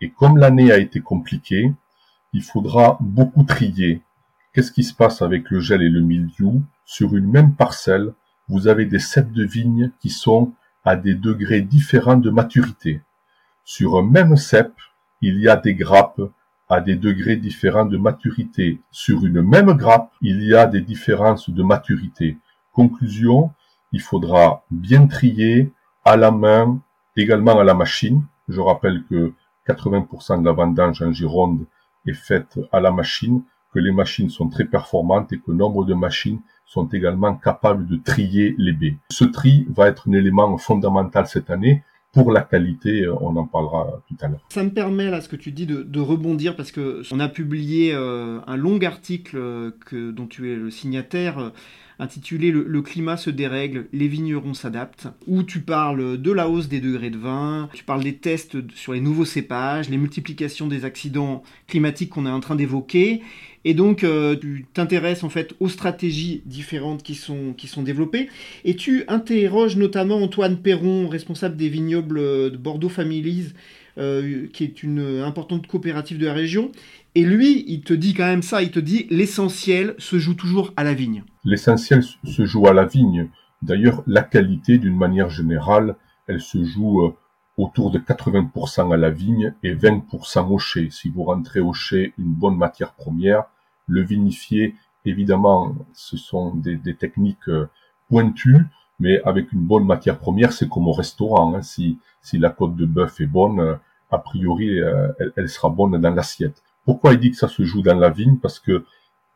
Et 0.02 0.10
comme 0.10 0.38
l'année 0.38 0.72
a 0.72 0.78
été 0.78 1.00
compliquée, 1.00 1.74
il 2.34 2.44
faudra 2.44 2.98
beaucoup 3.00 3.44
trier. 3.44 4.02
Qu'est-ce 4.54 4.72
qui 4.72 4.84
se 4.84 4.94
passe 4.94 5.24
avec 5.24 5.50
le 5.50 5.60
gel 5.60 5.82
et 5.82 5.90
le 5.90 6.02
mildiou? 6.02 6.62
Sur 6.86 7.16
une 7.16 7.28
même 7.28 7.56
parcelle, 7.56 8.14
vous 8.48 8.68
avez 8.68 8.86
des 8.86 9.00
cèpes 9.00 9.32
de 9.32 9.44
vigne 9.44 9.92
qui 10.00 10.12
sont 10.12 10.54
à 10.86 10.96
des 10.96 11.16
degrés 11.16 11.62
différents 11.62 12.18
de 12.18 12.30
maturité. 12.30 13.02
Sur 13.64 13.98
un 13.98 14.04
même 14.04 14.36
cep, 14.36 14.72
il 15.22 15.40
y 15.40 15.48
a 15.48 15.56
des 15.56 15.74
grappes 15.74 16.22
à 16.70 16.82
des 16.82 16.96
degrés 16.96 17.36
différents 17.36 17.86
de 17.86 17.98
maturité. 17.98 18.80
Sur 18.92 19.26
une 19.26 19.42
même 19.42 19.74
grappe, 19.74 20.12
il 20.22 20.44
y 20.44 20.54
a 20.54 20.68
des 20.68 20.82
différences 20.82 21.50
de 21.50 21.64
maturité. 21.64 22.38
Conclusion, 22.74 23.52
il 23.92 24.02
faudra 24.02 24.64
bien 24.70 25.08
trier 25.08 25.72
à 26.06 26.16
la 26.16 26.30
main, 26.30 26.80
également 27.16 27.60
à 27.60 27.64
la 27.64 27.74
machine. 27.74 28.24
Je 28.48 28.62
rappelle 28.62 29.04
que 29.10 29.34
80% 29.68 30.42
de 30.42 30.46
la 30.46 30.52
vendange 30.52 31.02
en 31.02 31.12
Gironde 31.12 31.66
est 32.06 32.14
faite 32.14 32.60
à 32.72 32.80
la 32.80 32.92
machine, 32.92 33.42
que 33.74 33.80
les 33.80 33.92
machines 33.92 34.30
sont 34.30 34.50
très 34.50 34.66
performantes 34.66 35.34
et 35.34 35.40
que 35.40 35.52
nombre 35.52 35.86
de 35.86 35.94
machines 35.94 36.40
sont 36.66 36.88
également 36.88 37.36
capables 37.36 37.88
de 37.88 37.98
trier 37.98 38.56
les 38.58 38.74
baies. 38.74 38.98
Ce 39.10 39.26
tri 39.26 39.66
va 39.70 39.88
être 39.88 40.10
un 40.10 40.14
élément 40.14 40.58
fondamental 40.58 41.28
cette 41.28 41.50
année 41.50 41.84
pour 42.14 42.32
la 42.32 42.42
qualité, 42.42 43.02
euh, 43.02 43.16
on 43.22 43.36
en 43.36 43.46
parlera 43.46 44.04
tout 44.08 44.16
à 44.22 44.28
l'heure. 44.28 44.46
Ça 44.50 44.64
me 44.64 44.70
permet, 44.70 45.10
là, 45.10 45.20
ce 45.20 45.28
que 45.28 45.36
tu 45.36 45.52
dis, 45.52 45.66
de, 45.66 46.00
rebondir, 46.00 46.56
parce 46.56 46.72
que 46.72 47.02
on 47.12 47.20
a 47.20 47.28
publié 47.28 47.92
euh, 47.94 48.40
un 48.46 48.56
long 48.56 48.80
article 48.84 49.36
euh, 49.38 49.72
que, 49.88 50.12
dont 50.12 50.28
tu 50.28 50.52
es 50.52 50.56
le 50.56 50.70
signataire, 50.70 51.52
intitulé 51.98 52.52
le, 52.52 52.82
climat 52.82 53.18
se 53.18 53.30
dérègle, 53.30 53.88
les 53.94 54.08
vignerons 54.08 54.54
s'adaptent, 54.54 55.08
où 55.26 55.42
tu 55.42 55.62
parles 55.62 56.22
de 56.22 56.32
la 56.32 56.50
hausse 56.50 56.68
des 56.68 56.82
degrés 56.82 57.10
de 57.10 57.18
vin, 57.18 57.70
tu 57.74 57.84
parles 57.84 58.04
des 58.04 58.18
tests 58.18 58.58
sur 58.76 58.94
les 58.94 59.02
nouveaux 59.02 59.26
cépages, 59.26 59.90
les 59.90 59.98
multiplications 59.98 60.68
des 60.68 60.86
accidents 60.86 61.44
climatiques 61.68 62.10
qu'on 62.10 62.26
est 62.26 62.32
en 62.32 62.42
train 62.42 62.56
d'évoquer, 62.56 63.24
et 63.66 63.74
donc 63.74 64.04
euh, 64.04 64.36
tu 64.40 64.66
t'intéresses 64.74 65.24
en 65.24 65.30
fait 65.30 65.54
aux 65.60 65.70
stratégies 65.70 66.42
différentes 66.46 67.04
qui 67.04 67.16
sont, 67.16 67.54
qui 67.54 67.68
sont 67.68 67.84
développées, 67.84 68.30
et 68.66 68.76
tu 68.76 69.04
interroges 69.08 69.78
notamment 69.78 70.18
Antoine 70.18 70.58
Perron, 70.58 71.08
responsable 71.08 71.56
des 71.56 71.70
vignobles 71.70 72.20
de 72.20 72.58
Bordeaux 72.58 72.90
Families, 72.90 73.54
euh, 74.00 74.48
qui 74.52 74.64
est 74.64 74.82
une 74.82 75.22
importante 75.24 75.68
coopérative 75.68 76.18
de 76.18 76.26
la 76.26 76.34
région. 76.34 76.72
Et 77.14 77.24
lui, 77.24 77.64
il 77.68 77.82
te 77.82 77.94
dit 77.94 78.16
quand 78.16 78.26
même 78.26 78.42
ça, 78.42 78.64
il 78.64 78.72
te 78.72 78.80
dit 78.80 79.06
l'essentiel 79.12 79.94
se 80.00 80.18
joue 80.18 80.34
toujours 80.34 80.74
à 80.78 80.84
la 80.84 80.96
vigne. 80.96 81.24
L'essentiel 81.46 82.02
se 82.02 82.46
joue 82.46 82.66
à 82.68 82.74
la 82.74 82.86
vigne. 82.86 83.30
D'ailleurs, 83.62 84.04
la 84.08 84.24
qualité, 84.24 84.80
d'une 84.80 84.98
manière 84.98 85.30
générale, 85.30 85.96
elle 86.28 86.42
se 86.42 86.64
joue 86.64 87.04
euh, 87.04 87.14
autour 87.58 87.92
de 87.92 88.00
80% 88.00 88.94
à 88.94 88.98
la 88.98 89.12
vigne 89.12 89.54
et 89.62 89.76
20% 89.76 90.52
au 90.52 90.58
chai. 90.58 90.90
Si 90.90 91.10
vous 91.10 91.24
rentrez 91.24 91.60
au 91.60 91.74
chai 91.74 92.14
une 92.18 92.34
bonne 92.34 92.58
matière 92.58 92.94
première, 92.94 93.44
le 93.88 94.02
vinifier, 94.02 94.76
évidemment, 95.06 95.76
ce 95.94 96.18
sont 96.18 96.56
des, 96.56 96.96
techniques 96.96 97.50
euh, 97.50 97.70
pointues, 98.10 98.66
mais 99.00 99.22
avec 99.24 99.52
une 99.52 99.62
bonne 99.62 99.86
matière 99.86 100.20
première, 100.20 100.54
c'est 100.54 100.70
comme 100.70 100.88
au 100.88 100.94
restaurant. 100.94 101.56
Hein. 101.56 101.62
Si, 101.62 101.98
si 102.22 102.38
la 102.38 102.50
côte 102.50 102.76
de 102.76 102.86
bœuf 102.86 103.20
est 103.22 103.26
bonne, 103.26 103.80
a 104.12 104.18
priori, 104.20 104.80
elle, 105.36 105.50
sera 105.50 105.70
bonne 105.70 106.00
dans 106.00 106.14
l'assiette. 106.14 106.62
Pourquoi 106.86 107.14
il 107.14 107.20
dit 107.20 107.32
que 107.32 107.38
ça 107.38 107.48
se 107.48 107.64
joue 107.64 107.82
dans 107.82 107.98
la 107.98 108.12
vigne? 108.12 108.38
Parce 108.38 108.60
que 108.60 108.86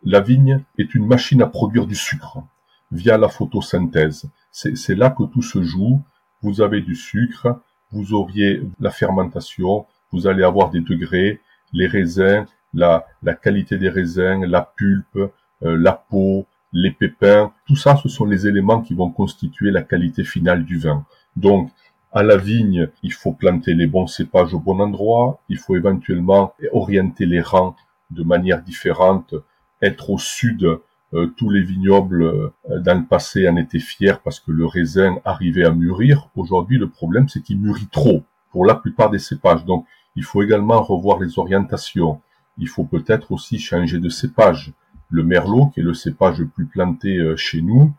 la 0.04 0.22
vigne 0.22 0.64
est 0.78 0.94
une 0.94 1.08
machine 1.08 1.42
à 1.42 1.48
produire 1.48 1.88
du 1.88 1.96
sucre 1.96 2.44
via 2.92 3.18
la 3.18 3.30
photosynthèse. 3.30 4.30
C'est 4.52 4.96
là 4.96 5.10
que 5.10 5.24
tout 5.24 5.42
se 5.42 5.62
joue. 5.64 6.02
Vous 6.42 6.62
avez 6.62 6.82
du 6.82 6.96
sucre, 6.96 7.60
vous 7.92 8.14
auriez 8.14 8.62
la 8.80 8.92
fermentation, 8.92 9.86
vous 10.12 10.28
allez 10.28 10.44
avoir 10.44 10.70
des 10.70 10.82
degrés, 10.82 11.42
les 11.74 11.88
raisins, 11.88 12.46
la, 12.78 13.34
qualité 13.34 13.78
des 13.78 13.90
raisins, 13.90 14.46
la 14.46 14.62
pulpe, 14.62 15.18
euh, 15.18 15.32
la 15.78 15.94
peau, 15.94 16.46
les 16.74 16.92
pépins, 16.92 17.52
tout 17.66 17.76
ça, 17.76 17.96
ce 17.96 18.10
sont 18.10 18.26
les 18.26 18.48
éléments 18.48 18.82
qui 18.82 18.94
vont 18.94 19.10
constituer 19.10 19.72
la 19.72 19.82
qualité 19.82 20.24
finale 20.24 20.66
du 20.66 20.78
vin. 20.78 21.06
Donc, 21.36 21.72
à 22.12 22.24
la 22.24 22.38
vigne, 22.38 22.90
il 23.04 23.14
faut 23.14 23.34
planter 23.34 23.74
les 23.74 23.88
bons 23.88 24.08
cépages 24.08 24.54
au 24.54 24.60
bon 24.60 24.80
endroit, 24.80 25.40
il 25.50 25.58
faut 25.58 25.76
éventuellement 25.76 26.54
orienter 26.72 27.26
les 27.26 27.42
rangs 27.42 27.76
de 28.12 28.24
manière 28.24 28.62
différente, 28.62 29.34
être 29.82 30.10
au 30.10 30.18
sud. 30.18 30.80
Euh, 31.14 31.28
tous 31.38 31.50
les 31.50 31.62
vignobles 31.62 32.22
euh, 32.22 32.52
dans 32.82 33.00
le 33.00 33.06
passé 33.06 33.48
en 33.48 33.56
étaient 33.56 33.80
fiers 33.80 34.16
parce 34.26 34.42
que 34.42 34.52
le 34.52 34.66
raisin 34.66 35.20
arrivait 35.24 35.64
à 35.64 35.72
mûrir. 35.72 36.28
Aujourd'hui, 36.36 36.78
le 36.78 36.90
problème, 36.90 37.30
c'est 37.30 37.42
qu'il 37.42 37.62
mûrit 37.62 37.88
trop 37.90 38.24
pour 38.52 38.66
la 38.66 38.76
plupart 38.76 39.10
des 39.10 39.20
cépages. 39.20 39.64
Donc, 39.64 39.86
il 40.18 40.24
faut 40.26 40.44
également 40.44 40.82
revoir 40.82 41.20
les 41.20 41.40
orientations. 41.40 42.20
Il 42.58 42.68
faut 42.68 42.86
peut-être 42.86 43.32
aussi 43.32 43.60
changer 43.60 44.00
de 44.00 44.10
cépage. 44.10 44.74
Le 45.10 45.24
merlot, 45.24 45.68
qui 45.68 45.80
est 45.80 45.84
le 45.84 45.94
cépage 45.94 46.40
le 46.40 46.48
plus 46.48 46.66
planté 46.66 47.18
euh, 47.18 47.36
chez 47.38 47.62
nous, 47.62 47.94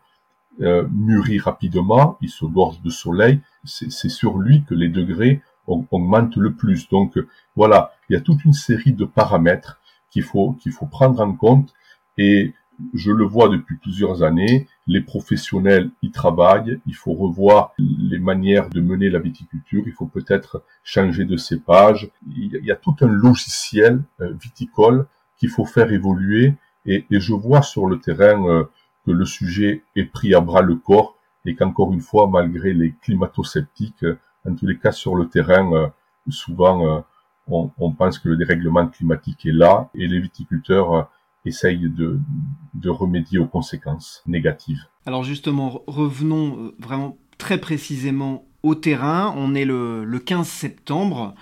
euh, 0.61 0.87
mûrit 0.91 1.39
rapidement, 1.39 2.17
il 2.21 2.29
se 2.29 2.45
gorge 2.45 2.81
de 2.81 2.89
soleil, 2.89 3.39
c'est 3.63 4.09
sur 4.09 4.37
lui 4.37 4.63
que 4.65 4.75
les 4.75 4.89
degrés 4.89 5.41
augmentent 5.67 6.35
le 6.35 6.53
plus. 6.53 6.89
Donc 6.89 7.17
voilà, 7.55 7.93
il 8.09 8.13
y 8.13 8.15
a 8.17 8.21
toute 8.21 8.43
une 8.43 8.53
série 8.53 8.91
de 8.91 9.05
paramètres 9.05 9.79
qu'il 10.11 10.23
faut 10.23 10.53
qu'il 10.53 10.71
faut 10.71 10.85
prendre 10.85 11.21
en 11.21 11.33
compte 11.33 11.73
et 12.17 12.53
je 12.93 13.11
le 13.11 13.25
vois 13.25 13.49
depuis 13.49 13.77
plusieurs 13.77 14.23
années, 14.23 14.67
les 14.87 15.01
professionnels 15.01 15.91
y 16.01 16.11
travaillent, 16.11 16.79
il 16.85 16.95
faut 16.95 17.13
revoir 17.13 17.73
les 17.77 18.19
manières 18.19 18.69
de 18.69 18.81
mener 18.81 19.09
la 19.09 19.19
viticulture, 19.19 19.83
il 19.85 19.93
faut 19.93 20.05
peut-être 20.05 20.63
changer 20.83 21.25
de 21.25 21.37
cépage, 21.37 22.09
il 22.35 22.59
y 22.63 22.71
a 22.71 22.75
tout 22.75 22.95
un 23.01 23.07
logiciel 23.07 24.01
euh, 24.21 24.33
viticole 24.41 25.07
qu'il 25.37 25.49
faut 25.49 25.65
faire 25.65 25.91
évoluer. 25.91 26.55
Et, 26.85 27.05
je 27.11 27.33
vois 27.33 27.61
sur 27.61 27.87
le 27.87 27.99
terrain 27.99 28.47
euh, 28.47 28.63
que 29.05 29.11
le 29.11 29.25
sujet 29.25 29.83
est 29.95 30.05
pris 30.05 30.33
à 30.33 30.41
bras 30.41 30.61
le 30.61 30.75
corps 30.75 31.15
et 31.45 31.55
qu'encore 31.55 31.93
une 31.93 32.01
fois, 32.01 32.27
malgré 32.27 32.73
les 32.73 32.93
climato-sceptiques, 33.01 34.05
en 34.47 34.55
tous 34.55 34.65
les 34.65 34.77
cas 34.77 34.91
sur 34.91 35.15
le 35.15 35.27
terrain, 35.27 35.71
euh, 35.73 35.87
souvent 36.29 37.03
on, 37.47 37.91
pense 37.93 38.19
que 38.19 38.29
le 38.29 38.37
dérèglement 38.37 38.87
climatique 38.87 39.45
est 39.45 39.51
là 39.51 39.89
et 39.95 40.07
les 40.07 40.19
viticulteurs 40.19 41.09
euh, 41.45 41.49
essayent 41.49 41.89
de, 41.89 42.89
remédier 42.89 43.39
aux 43.39 43.47
conséquences 43.47 44.23
négatives. 44.27 44.79
Alors 45.05 45.23
justement, 45.23 45.81
revenons 45.87 46.71
vraiment 46.79 47.17
très 47.37 47.57
précisément 47.57 48.45
au 48.63 48.75
terrain. 48.75 49.33
On 49.37 49.55
est 49.55 49.65
le, 49.65 50.03
le 50.05 50.19
15 50.19 50.47
septembre. 50.47 51.35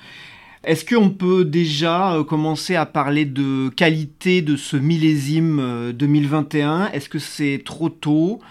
Est-ce 0.63 0.83
qu'on 0.83 1.09
peut 1.11 1.45
déjà 1.45 2.13
euh, 2.13 2.23
commencer 2.25 2.75
à 2.75 2.85
parler 2.85 3.25
de 3.25 3.69
qualité 3.69 4.41
de 4.41 4.57
ce 4.57 4.75
millésime 4.75 5.93
2021 5.93 6.81
euh, 6.81 6.87
Est-ce 6.91 7.07
que 7.07 7.19
c'est 7.19 7.61
trop 7.63 7.89
tôt? 7.89 8.41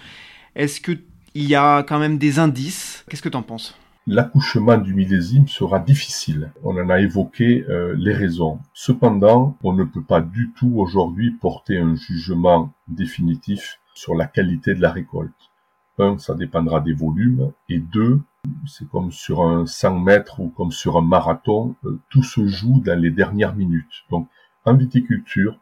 Est-ce 0.54 0.80
qu'il 0.80 1.02
y 1.34 1.54
a 1.54 1.82
quand 1.82 1.98
même 1.98 2.16
des 2.16 2.38
indices? 2.38 3.04
Qu'est-ce 3.10 3.20
que 3.22 3.28
tu 3.28 3.36
en 3.36 3.42
penses? 3.42 3.76
L'accouchement 4.08 4.78
du 4.78 4.94
millésime 4.94 5.48
sera 5.48 5.80
difficile. 5.80 6.52
On 6.62 6.80
en 6.80 6.90
a 6.90 7.00
évoqué 7.00 7.66
euh, 7.68 7.92
les 7.98 8.14
raisons. 8.14 8.60
Cependant, 8.72 9.56
on 9.64 9.72
ne 9.72 9.82
peut 9.82 10.04
pas 10.04 10.20
du 10.20 10.52
tout 10.56 10.74
aujourd'hui 10.76 11.32
porter 11.32 11.78
un 11.78 11.96
jugement 11.96 12.72
définitif 12.86 13.80
sur 13.94 14.14
la 14.14 14.26
qualité 14.26 14.76
de 14.76 14.80
la 14.80 14.92
récolte. 14.92 15.50
Un, 15.98 16.18
ça 16.18 16.36
dépendra 16.36 16.80
des 16.80 16.92
volumes. 16.92 17.50
Et 17.68 17.80
deux, 17.80 18.20
c'est 18.68 18.88
comme 18.88 19.10
sur 19.10 19.42
un 19.42 19.66
100 19.66 19.98
mètres 19.98 20.38
ou 20.38 20.50
comme 20.50 20.70
sur 20.70 20.96
un 20.96 21.02
marathon, 21.02 21.74
euh, 21.84 21.98
tout 22.08 22.22
se 22.22 22.46
joue 22.46 22.80
dans 22.84 22.96
les 22.96 23.10
dernières 23.10 23.56
minutes. 23.56 24.04
Donc, 24.10 24.28
en 24.64 24.76
viticulture, 24.76 25.58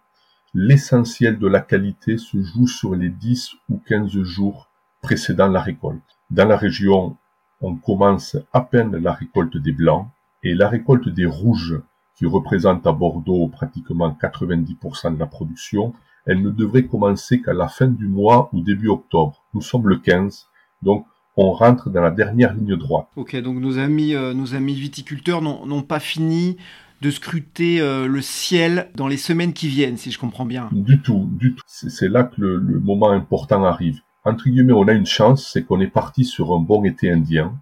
l'essentiel 0.53 1.39
de 1.39 1.49
la 1.49 1.61
qualité 1.61 2.19
se 2.19 2.43
joue 2.43 2.67
sur 2.67 2.95
les 2.95 3.09
10 3.09 3.53
ou 3.71 3.81
15 3.87 4.23
jours 4.23 4.69
précédant 5.01 5.49
la 5.49 5.63
récolte. 5.63 6.03
Dans 6.29 6.47
la 6.47 6.59
région, 6.59 7.17
on 7.61 7.77
commence 7.77 8.37
à 8.53 8.61
peine 8.61 8.97
la 8.97 9.13
récolte 9.13 9.57
des 9.57 9.73
blancs 9.73 10.09
et 10.43 10.55
la 10.55 10.69
récolte 10.69 11.09
des 11.09 11.27
rouges, 11.27 11.81
qui 12.17 12.27
représente 12.27 12.87
à 12.87 12.93
Bordeaux 12.93 13.49
pratiquement 13.49 14.17
90% 14.21 15.15
de 15.15 15.19
la 15.19 15.27
production, 15.27 15.95
elle 16.27 16.43
ne 16.43 16.51
devrait 16.51 16.85
commencer 16.85 17.43
qu'à 17.43 17.53
la 17.53 17.69
fin 17.69 17.89
du 17.89 18.07
mois 18.07 18.51
ou 18.53 18.61
début 18.61 18.89
octobre. 18.89 19.43
Nous 19.53 19.61
sommes 19.61 19.89
le 19.89 19.97
15, 19.99 20.47
donc 20.83 21.07
on 21.37 21.51
rentre 21.53 21.91
dans 21.91 22.01
la 22.01 22.11
dernière 22.11 22.55
ligne 22.55 22.77
droite. 22.77 23.09
Ok, 23.17 23.37
donc 23.37 23.59
nos 23.59 23.79
amis, 23.79 24.15
euh, 24.15 24.33
nos 24.33 24.55
amis 24.55 24.75
viticulteurs 24.75 25.43
n'ont 25.43 25.83
pas 25.83 26.01
fini 26.01 26.57
de 27.01 27.11
scruter 27.11 27.81
euh, 27.81 28.07
le 28.07 28.23
ciel 28.23 28.91
dans 28.95 29.09
les 29.09 29.17
semaines 29.17 29.53
qui 29.53 29.69
viennent, 29.69 29.97
si 29.97 30.11
je 30.11 30.19
comprends 30.19 30.47
bien. 30.47 30.71
Du 30.73 31.01
tout, 31.01 31.29
du 31.33 31.55
tout. 31.55 31.65
C'est 31.67 32.09
là 32.09 32.25
que 32.25 32.41
le, 32.41 32.57
le, 32.57 32.79
moment 32.79 33.11
important 33.11 33.65
arrive. 33.65 34.01
Entre 34.25 34.49
guillemets, 34.49 34.73
on 34.73 34.89
a 34.89 34.93
une 34.93 35.07
chance, 35.07 35.51
c'est 35.53 35.65
qu'on 35.65 35.81
est 35.81 35.87
parti 35.87 36.25
sur 36.25 36.55
un 36.55 36.61
bon 36.61 36.85
été 36.85 37.11
indien. 37.11 37.59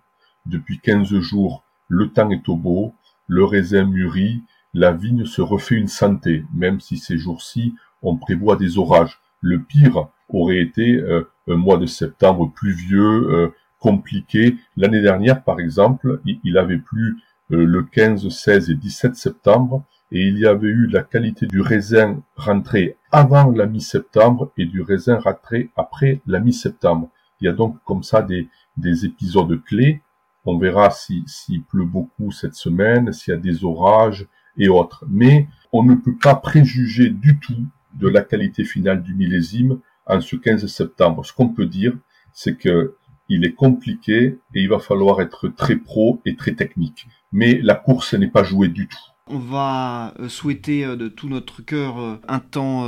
Depuis 0.47 0.79
15 0.79 1.19
jours, 1.19 1.65
le 1.89 2.11
temps 2.11 2.31
est 2.31 2.49
au 2.49 2.57
beau, 2.57 2.95
le 3.27 3.45
raisin 3.45 3.85
mûrit, 3.85 4.43
la 4.75 4.93
vigne 4.93 5.25
se 5.25 5.43
refait 5.43 5.77
une 5.77 5.89
santé, 5.89 6.45
même 6.55 6.81
si 6.81 6.97
ces 6.97 7.19
jours-ci, 7.19 7.75
on 8.01 8.17
prévoit 8.17 8.57
des 8.57 8.79
orages. 8.79 9.21
Le 9.41 9.61
pire 9.61 10.09
aurait 10.29 10.61
été 10.61 10.97
euh, 10.97 11.29
un 11.49 11.57
mois 11.57 11.77
de 11.77 11.87
septembre 11.87 12.51
pluvieux, 12.55 13.53
compliqué. 13.83 14.57
L'année 14.77 15.03
dernière, 15.03 15.43
par 15.43 15.61
exemple, 15.61 16.21
il 16.25 16.57
avait 16.57 16.79
plu 16.79 17.19
euh, 17.51 17.65
le 17.65 17.83
15, 17.83 18.29
16 18.29 18.71
et 18.71 18.75
17 18.75 19.17
septembre, 19.17 19.85
et 20.13 20.23
il 20.27 20.39
y 20.39 20.47
avait 20.47 20.69
eu 20.69 20.87
la 20.87 21.03
qualité 21.03 21.47
du 21.47 21.61
raisin 21.61 22.23
rentré 22.37 22.97
avant 23.13 23.51
la 23.51 23.67
mi-septembre 23.67 24.51
et 24.57 24.65
du 24.65 24.81
raisin 24.81 25.19
rentré 25.19 25.71
après 25.77 26.21
la 26.27 26.41
mi-septembre. 26.41 27.11
Il 27.41 27.45
y 27.45 27.49
a 27.49 27.53
donc 27.53 27.77
comme 27.85 28.03
ça 28.03 28.23
des, 28.23 28.49
des 28.77 29.05
épisodes 29.05 29.63
clés. 29.65 30.03
On 30.45 30.59
verra 30.59 30.91
s'il 30.91 31.23
si, 31.29 31.61
pleut 31.61 31.85
beaucoup 31.85 32.33
cette 32.33 32.55
semaine, 32.55 33.13
s'il 33.13 33.35
y 33.35 33.37
a 33.37 33.41
des 33.41 33.65
orages 33.65 34.27
et 34.57 34.69
autres. 34.69 35.05
Mais 35.09 35.47
on 35.73 35.83
ne 35.83 35.95
peut 35.95 36.17
pas 36.17 36.35
préjuger 36.35 37.11
du 37.11 37.39
tout 37.39 37.67
de 37.95 38.09
la 38.09 38.23
qualité 38.23 38.65
finale 38.65 39.03
du 39.03 39.15
millésime 39.15 39.79
en 40.07 40.21
ce 40.21 40.37
15 40.37 40.67
septembre. 40.67 41.25
Ce 41.25 41.33
qu'on 41.33 41.49
peut 41.49 41.67
dire, 41.67 41.97
c'est 42.33 42.57
que 42.57 42.97
il 43.29 43.45
est 43.45 43.55
compliqué 43.55 44.39
et 44.55 44.61
il 44.61 44.69
va 44.69 44.79
falloir 44.79 45.21
être 45.21 45.49
très 45.49 45.77
pro 45.77 46.21
et 46.27 46.37
très 46.37 46.53
technique. 46.53 47.07
Mais 47.31 47.61
la 47.63 47.75
course 47.75 48.15
n'est 48.15 48.29
pas 48.29 48.43
jouée 48.43 48.69
du 48.69 48.89
tout. 48.89 49.12
On 49.29 49.39
va 49.39 50.15
euh, 50.19 50.29
souhaiter 50.29 50.85
euh, 50.85 50.97
de 50.97 51.07
tout 51.07 51.29
notre 51.29 51.63
cœur 51.63 52.01
euh, 52.01 52.21
un 52.27 52.41
temps 52.41 52.87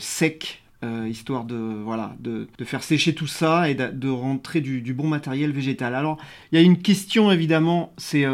sec 0.00 0.60
histoire 1.08 1.44
de 1.44 1.56
voilà 1.56 2.14
de, 2.20 2.46
faire 2.62 2.82
sécher 2.82 3.14
tout 3.14 3.26
ça 3.26 3.70
et 3.70 3.74
de, 3.74 4.08
rentrer 4.10 4.60
du, 4.60 4.92
bon 4.92 5.08
matériel 5.08 5.50
végétal. 5.50 5.94
Alors 5.94 6.18
il 6.52 6.56
y 6.56 6.58
a 6.58 6.62
une 6.62 6.76
question 6.76 7.32
évidemment, 7.32 7.94
c'est 7.96 8.26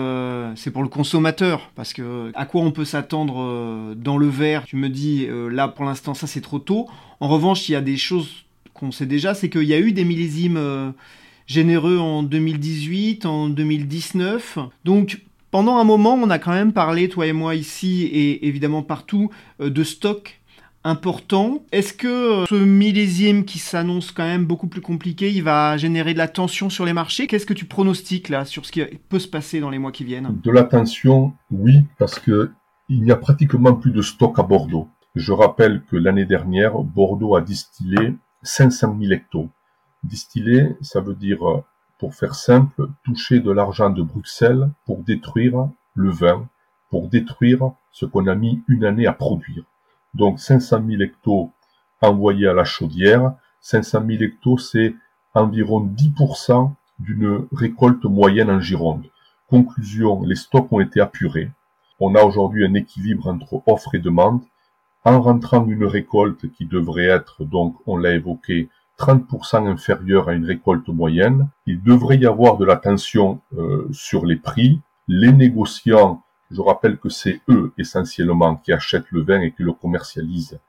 pour 0.72 0.82
le 0.82 0.88
consommateur 0.88 1.70
parce 1.76 1.92
que 1.92 2.32
à 2.34 2.46
quoi 2.46 2.62
on 2.62 2.72
peut 2.72 2.84
s'attendre 2.84 3.94
dans 3.94 4.18
le 4.18 4.26
verre? 4.26 4.64
Tu 4.64 4.74
me 4.74 4.88
dis 4.88 5.28
là 5.52 5.68
pour 5.68 5.84
l'instant 5.84 6.12
ça 6.12 6.26
c'est 6.26 6.40
trop 6.40 6.58
tôt. 6.58 6.88
En 7.20 7.28
revanche 7.28 7.68
il 7.68 7.72
y 7.72 7.76
a 7.76 7.80
des 7.80 7.96
choses 7.96 8.44
qu'on 8.74 8.90
sait 8.90 9.06
déjà, 9.06 9.32
c'est 9.32 9.48
qu'il 9.48 9.62
y 9.62 9.74
a 9.74 9.78
eu 9.78 9.92
des 9.92 10.04
millésimes 10.04 10.92
généreux 11.46 11.98
en 11.98 12.24
2018, 12.24 13.26
en 13.26 13.48
2019. 13.48 14.58
Donc 14.84 15.20
pendant 15.50 15.78
un 15.78 15.84
moment, 15.84 16.14
on 16.14 16.30
a 16.30 16.38
quand 16.38 16.52
même 16.52 16.72
parlé, 16.72 17.08
toi 17.08 17.26
et 17.26 17.32
moi 17.32 17.54
ici, 17.54 18.04
et 18.04 18.46
évidemment 18.46 18.82
partout, 18.82 19.30
euh, 19.60 19.70
de 19.70 19.84
stock 19.84 20.40
important. 20.84 21.64
Est-ce 21.72 21.92
que 21.92 22.42
euh, 22.42 22.46
ce 22.46 22.54
millésime 22.54 23.44
qui 23.44 23.58
s'annonce 23.58 24.12
quand 24.12 24.24
même 24.24 24.46
beaucoup 24.46 24.68
plus 24.68 24.80
compliqué, 24.80 25.30
il 25.30 25.42
va 25.42 25.76
générer 25.76 26.14
de 26.14 26.18
la 26.18 26.28
tension 26.28 26.70
sur 26.70 26.84
les 26.84 26.92
marchés? 26.92 27.26
Qu'est-ce 27.26 27.46
que 27.46 27.54
tu 27.54 27.66
pronostiques 27.66 28.28
là 28.28 28.44
sur 28.44 28.64
ce 28.64 28.72
qui 28.72 28.82
peut 29.08 29.18
se 29.18 29.28
passer 29.28 29.60
dans 29.60 29.70
les 29.70 29.78
mois 29.78 29.92
qui 29.92 30.04
viennent? 30.04 30.40
De 30.42 30.50
la 30.50 30.64
tension, 30.64 31.34
oui, 31.50 31.84
parce 31.98 32.18
que 32.18 32.50
il 32.88 33.02
n'y 33.02 33.12
a 33.12 33.16
pratiquement 33.16 33.74
plus 33.74 33.92
de 33.92 34.02
stock 34.02 34.38
à 34.38 34.42
Bordeaux. 34.42 34.88
Je 35.14 35.32
rappelle 35.32 35.82
que 35.90 35.96
l'année 35.96 36.26
dernière, 36.26 36.78
Bordeaux 36.78 37.36
a 37.36 37.40
distillé 37.40 38.14
500 38.42 38.96
000 39.00 39.12
hectos. 39.12 39.48
Distiller, 40.02 40.76
ça 40.80 41.00
veut 41.00 41.14
dire 41.14 41.48
euh, 41.48 41.62
pour 42.00 42.14
faire 42.14 42.34
simple, 42.34 42.88
toucher 43.04 43.40
de 43.40 43.50
l'argent 43.52 43.90
de 43.90 44.02
Bruxelles 44.02 44.70
pour 44.86 45.02
détruire 45.02 45.68
le 45.94 46.10
vin, 46.10 46.48
pour 46.88 47.08
détruire 47.08 47.72
ce 47.92 48.06
qu'on 48.06 48.26
a 48.26 48.34
mis 48.34 48.62
une 48.68 48.86
année 48.86 49.06
à 49.06 49.12
produire. 49.12 49.64
Donc 50.14 50.40
500 50.40 50.82
000 50.88 51.02
hectos 51.02 51.52
envoyés 52.00 52.48
à 52.48 52.54
la 52.54 52.64
chaudière. 52.64 53.34
500 53.60 54.02
000 54.06 54.22
hectos, 54.22 54.56
c'est 54.56 54.94
environ 55.34 55.84
10% 55.84 56.72
d'une 56.98 57.46
récolte 57.52 58.04
moyenne 58.04 58.50
en 58.50 58.60
Gironde. 58.60 59.04
Conclusion, 59.46 60.22
les 60.22 60.36
stocks 60.36 60.72
ont 60.72 60.80
été 60.80 61.02
apurés. 61.02 61.50
On 62.00 62.14
a 62.14 62.22
aujourd'hui 62.22 62.64
un 62.64 62.72
équilibre 62.72 63.28
entre 63.28 63.62
offre 63.66 63.94
et 63.94 63.98
demande. 63.98 64.40
En 65.04 65.20
rentrant 65.20 65.66
une 65.66 65.84
récolte 65.84 66.50
qui 66.52 66.64
devrait 66.64 67.04
être, 67.04 67.44
donc 67.44 67.76
on 67.86 67.98
l'a 67.98 68.14
évoqué, 68.14 68.70
30% 69.00 69.66
inférieur 69.66 70.28
à 70.28 70.34
une 70.34 70.44
récolte 70.44 70.88
moyenne. 70.88 71.48
Il 71.66 71.82
devrait 71.82 72.18
y 72.18 72.26
avoir 72.26 72.58
de 72.58 72.66
la 72.66 72.76
tension 72.76 73.40
euh, 73.56 73.88
sur 73.92 74.26
les 74.26 74.36
prix. 74.36 74.80
Les 75.08 75.32
négociants, 75.32 76.22
je 76.50 76.60
rappelle 76.60 76.98
que 76.98 77.08
c'est 77.08 77.40
eux 77.48 77.72
essentiellement 77.78 78.56
qui 78.56 78.72
achètent 78.72 79.10
le 79.10 79.22
vin 79.22 79.40
et 79.40 79.52
qui 79.52 79.62
le 79.62 79.72
commercialisent, 79.72 80.60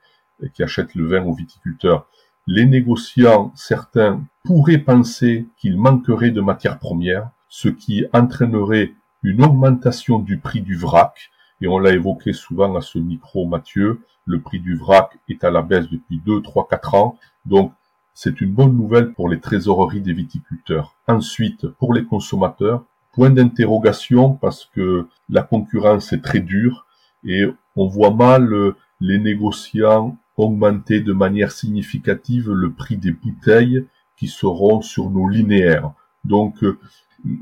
qui 0.54 0.62
achètent 0.62 0.94
le 0.94 1.06
vin 1.06 1.22
aux 1.24 1.34
viticulteurs. 1.34 2.06
Les 2.46 2.64
négociants, 2.64 3.52
certains 3.54 4.24
pourraient 4.44 4.78
penser 4.78 5.46
qu'il 5.58 5.78
manquerait 5.78 6.30
de 6.30 6.40
matières 6.40 6.78
premières, 6.78 7.28
ce 7.48 7.68
qui 7.68 8.06
entraînerait 8.14 8.94
une 9.22 9.44
augmentation 9.44 10.18
du 10.18 10.38
prix 10.38 10.62
du 10.62 10.74
vrac. 10.74 11.30
Et 11.60 11.68
on 11.68 11.78
l'a 11.78 11.92
évoqué 11.92 12.32
souvent 12.32 12.74
à 12.76 12.80
ce 12.80 12.98
micro, 12.98 13.46
Mathieu, 13.46 14.00
le 14.24 14.40
prix 14.40 14.58
du 14.58 14.74
vrac 14.74 15.18
est 15.28 15.44
à 15.44 15.50
la 15.50 15.62
baisse 15.62 15.88
depuis 15.88 16.20
2, 16.24 16.42
3, 16.42 16.66
4 16.68 16.94
ans. 16.94 17.18
Donc, 17.44 17.72
c'est 18.14 18.40
une 18.40 18.52
bonne 18.52 18.76
nouvelle 18.76 19.12
pour 19.12 19.28
les 19.28 19.40
trésoreries 19.40 20.00
des 20.00 20.12
viticulteurs. 20.12 20.94
Ensuite, 21.08 21.66
pour 21.66 21.94
les 21.94 22.04
consommateurs, 22.04 22.84
point 23.12 23.30
d'interrogation 23.30 24.34
parce 24.34 24.66
que 24.74 25.06
la 25.28 25.42
concurrence 25.42 26.12
est 26.12 26.22
très 26.22 26.40
dure 26.40 26.86
et 27.24 27.46
on 27.76 27.86
voit 27.86 28.10
mal 28.10 28.52
euh, 28.52 28.76
les 29.00 29.18
négociants 29.18 30.16
augmenter 30.36 31.00
de 31.00 31.12
manière 31.12 31.52
significative 31.52 32.50
le 32.50 32.72
prix 32.72 32.96
des 32.96 33.12
bouteilles 33.12 33.86
qui 34.16 34.28
seront 34.28 34.80
sur 34.80 35.10
nos 35.10 35.28
linéaires. 35.28 35.92
Donc, 36.24 36.62
euh, 36.64 36.78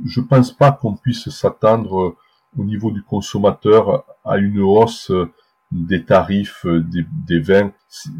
je 0.05 0.21
pense 0.21 0.53
pas 0.53 0.73
qu'on 0.73 0.95
puisse 0.95 1.31
s'attendre 1.31 2.01
euh, 2.01 2.17
au 2.59 2.65
niveau 2.65 2.91
du 2.91 3.03
consommateur 3.03 4.05
à 4.25 4.39
une 4.39 4.61
hausse 4.61 5.13
des 5.71 6.05
tarifs 6.05 6.67
des 6.67 7.39
vins, 7.39 7.71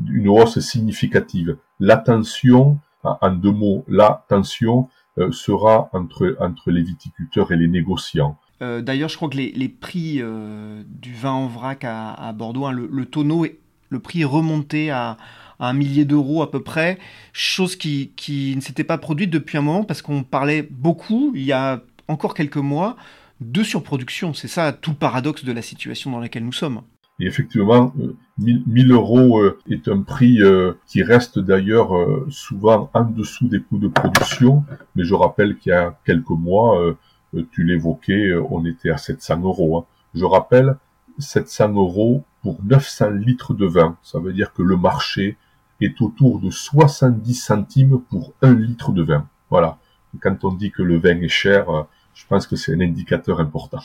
une 0.07 0.29
hausse 0.29 0.61
significative 0.61 1.57
la 1.81 1.97
tension, 1.97 2.79
en 3.03 3.33
deux 3.33 3.51
mots, 3.51 3.85
la 3.89 4.25
tension 4.29 4.89
euh, 5.19 5.33
sera 5.33 5.89
entre, 5.93 6.37
entre 6.39 6.71
les 6.71 6.83
viticulteurs 6.83 7.51
et 7.51 7.57
les 7.57 7.69
négociants. 7.69 8.39
Euh, 8.63 8.83
d'ailleurs, 8.83 9.09
je 9.09 9.17
crois 9.17 9.31
que 9.31 9.37
les, 9.37 9.69
prix 9.69 10.19
euh, 10.21 10.83
du 10.87 11.15
vin 11.15 11.33
en 11.33 11.47
vrac 11.47 11.85
à, 11.85 12.33
Bordeaux, 12.35 12.67
hein, 12.67 12.73
le, 12.73 13.05
tonneau, 13.07 13.47
le 13.89 13.99
prix 13.99 14.21
est 14.21 14.27
remonté 14.27 14.91
à, 14.91 15.17
un 15.59 15.73
millier 15.75 16.07
d'euros 16.07 16.43
à 16.43 16.51
peu 16.51 16.63
près, 16.63 16.99
chose 17.35 17.77
qui, 17.77 18.13
qui 18.17 18.55
ne 18.57 18.63
s'était 18.63 18.85
pas 18.85 18.97
produite 18.97 19.29
depuis 19.29 19.59
un 19.59 19.63
moment 19.63 19.85
parce 19.85 20.01
qu'on 20.01 20.23
parlait 20.23 20.63
beaucoup, 20.63 21.33
il 21.35 21.43
y 21.43 21.53
a 21.53 21.83
encore 22.09 22.33
quelques 22.33 22.57
mois, 22.57 22.97
de 23.41 23.63
surproduction. 23.63 24.33
C'est 24.33 24.49
ça 24.49 24.73
tout 24.73 24.91
le 24.91 24.97
paradoxe 24.97 25.45
de 25.45 25.53
la 25.53 25.61
situation 25.61 26.11
dans 26.11 26.19
laquelle 26.19 26.45
nous 26.45 26.53
sommes. 26.53 26.83
Et 27.21 27.27
effectivement, 27.27 27.93
1000 28.39 28.91
euh, 28.91 28.95
euros 28.95 29.41
euh, 29.41 29.59
est 29.69 29.89
un 29.89 30.01
prix 30.01 30.43
euh, 30.43 30.73
qui 30.87 31.03
reste 31.03 31.39
d'ailleurs 31.39 31.91
souvent 32.31 32.91
en 32.95 33.05
dessous 33.05 33.47
des 33.47 33.61
coûts 33.61 33.79
de 33.79 33.89
production. 33.89 34.65
Mais 34.97 35.05
je 35.05 35.15
rappelle 35.15 35.59
qu'il 35.59 35.71
y 35.71 35.75
a 35.75 35.99
quelques 36.07 36.31
mois, 36.31 36.97
tu 37.53 37.65
l'évoquais, 37.65 38.35
on 38.51 38.65
était 38.65 38.91
à 38.91 38.97
700 38.97 39.41
euros. 39.43 39.79
Hein. 39.79 39.85
Je 40.15 40.25
rappelle, 40.25 40.77
700 41.19 41.75
euros 41.75 42.25
pour 42.43 42.59
900 42.65 43.11
litres 43.11 43.53
de 43.53 43.67
vin. 43.67 43.99
Ça 44.03 44.19
veut 44.19 44.33
dire 44.33 44.55
que 44.55 44.63
le 44.63 44.77
marché 44.77 45.37
est 45.83 46.01
autour 46.01 46.41
de 46.41 46.51
70 46.51 47.35
centimes 47.35 48.01
pour 48.09 48.33
un 48.41 48.55
litre 48.55 48.93
de 48.93 49.03
vin. 49.03 49.29
Voilà. 49.51 49.79
quand 50.21 50.45
on 50.45 50.53
dit 50.53 50.71
que 50.71 50.83
le 50.83 50.99
vin 50.99 51.21
est 51.21 51.29
cher, 51.29 51.67
je 52.15 52.25
pense 52.27 52.47
que 52.47 52.57
c'est 52.57 52.75
un 52.75 52.81
indicateur 52.81 53.41
important. 53.41 53.81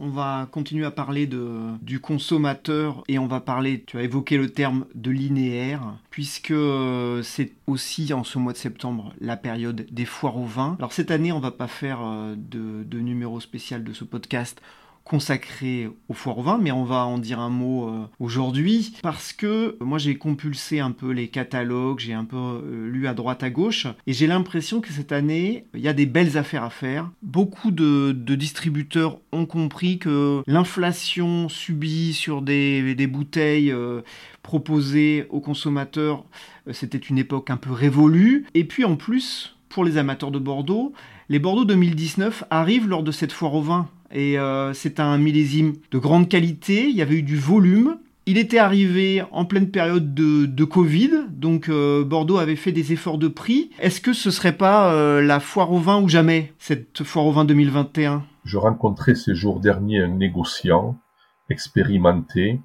On 0.00 0.08
va 0.08 0.48
continuer 0.50 0.84
à 0.84 0.90
parler 0.90 1.26
de, 1.26 1.76
du 1.82 2.00
consommateur 2.00 3.02
et 3.08 3.18
on 3.18 3.26
va 3.26 3.40
parler, 3.40 3.82
tu 3.86 3.98
as 3.98 4.02
évoqué 4.02 4.36
le 4.36 4.50
terme 4.50 4.86
de 4.94 5.10
linéaire, 5.10 5.94
puisque 6.10 6.50
euh, 6.50 7.22
c'est 7.22 7.52
aussi 7.66 8.12
en 8.12 8.24
ce 8.24 8.38
mois 8.38 8.52
de 8.52 8.58
septembre 8.58 9.12
la 9.20 9.36
période 9.36 9.86
des 9.90 10.04
foires 10.04 10.36
au 10.36 10.44
vin. 10.44 10.76
Alors 10.78 10.92
cette 10.92 11.10
année, 11.10 11.32
on 11.32 11.40
va 11.40 11.50
pas 11.50 11.68
faire 11.68 12.00
euh, 12.02 12.34
de, 12.36 12.84
de 12.84 12.98
numéro 13.00 13.40
spécial 13.40 13.84
de 13.84 13.92
ce 13.92 14.04
podcast 14.04 14.60
consacré 15.06 15.88
au 16.08 16.14
foire 16.14 16.38
au 16.38 16.42
vin, 16.42 16.58
mais 16.60 16.72
on 16.72 16.84
va 16.84 17.06
en 17.06 17.18
dire 17.18 17.38
un 17.38 17.48
mot 17.48 17.88
euh, 17.88 18.06
aujourd'hui 18.18 18.92
parce 19.02 19.32
que 19.32 19.76
moi 19.80 19.98
j'ai 19.98 20.18
compulsé 20.18 20.80
un 20.80 20.90
peu 20.90 21.10
les 21.10 21.28
catalogues, 21.28 22.00
j'ai 22.00 22.12
un 22.12 22.24
peu 22.24 22.36
euh, 22.36 22.90
lu 22.90 23.06
à 23.06 23.14
droite 23.14 23.44
à 23.44 23.50
gauche 23.50 23.86
et 24.06 24.12
j'ai 24.12 24.26
l'impression 24.26 24.80
que 24.80 24.88
cette 24.88 25.12
année 25.12 25.64
il 25.74 25.80
y 25.80 25.88
a 25.88 25.92
des 25.92 26.06
belles 26.06 26.36
affaires 26.36 26.64
à 26.64 26.70
faire. 26.70 27.08
Beaucoup 27.22 27.70
de, 27.70 28.12
distributeurs 28.36 29.18
ont 29.32 29.46
compris 29.46 29.98
que 29.98 30.42
l'inflation 30.46 31.48
subie 31.48 32.12
sur 32.12 32.42
des, 32.42 33.06
bouteilles 33.06 33.70
euh, 33.70 34.02
proposées 34.42 35.26
aux 35.30 35.40
consommateurs, 35.40 36.24
c'était 36.72 36.98
une 36.98 37.18
époque 37.18 37.50
un 37.50 37.56
peu 37.56 37.70
révolue. 37.70 38.46
Et 38.54 38.64
puis 38.64 38.84
en 38.84 38.96
plus, 38.96 39.56
pour 39.68 39.84
les 39.84 39.96
amateurs 39.96 40.30
de 40.30 40.38
Bordeaux, 40.38 40.92
les 41.28 41.38
Bordeaux 41.38 41.64
2019 41.64 42.44
arrivent 42.50 42.88
lors 42.88 43.02
de 43.02 43.12
cette 43.12 43.32
foire 43.32 43.54
au 43.54 43.62
vin 43.62 43.88
et 44.12 44.38
euh, 44.38 44.72
c'est 44.72 45.00
un 45.00 45.18
millésime 45.18 45.74
de 45.90 45.98
grande 45.98 46.28
qualité, 46.28 46.88
il 46.88 46.96
y 46.96 47.02
avait 47.02 47.16
eu 47.16 47.22
du 47.22 47.36
volume. 47.36 47.98
Il 48.28 48.38
était 48.38 48.58
arrivé 48.58 49.22
en 49.30 49.44
pleine 49.44 49.70
période 49.70 50.12
de, 50.12 50.64
Covid, 50.64 51.10
donc 51.30 51.68
euh, 51.68 52.04
Bordeaux 52.04 52.38
avait 52.38 52.56
fait 52.56 52.72
des 52.72 52.92
efforts 52.92 53.18
de 53.18 53.28
prix. 53.28 53.70
Est-ce 53.78 54.00
que 54.00 54.12
ce 54.12 54.32
serait 54.32 54.56
pas 54.56 54.92
euh, 54.92 55.22
la 55.22 55.38
foire 55.38 55.70
au 55.70 55.78
vin 55.78 56.00
ou 56.00 56.08
jamais, 56.08 56.52
cette 56.58 57.04
foire 57.04 57.26
au 57.26 57.30
vin 57.30 57.44
2021 57.44 58.24
Je 58.44 58.58
rencontrais 58.58 59.14
ces 59.14 59.36
jours 59.36 59.60
derniers 59.60 60.00
un 60.00 60.08
négociant 60.08 60.98
expérimenté 61.50 62.60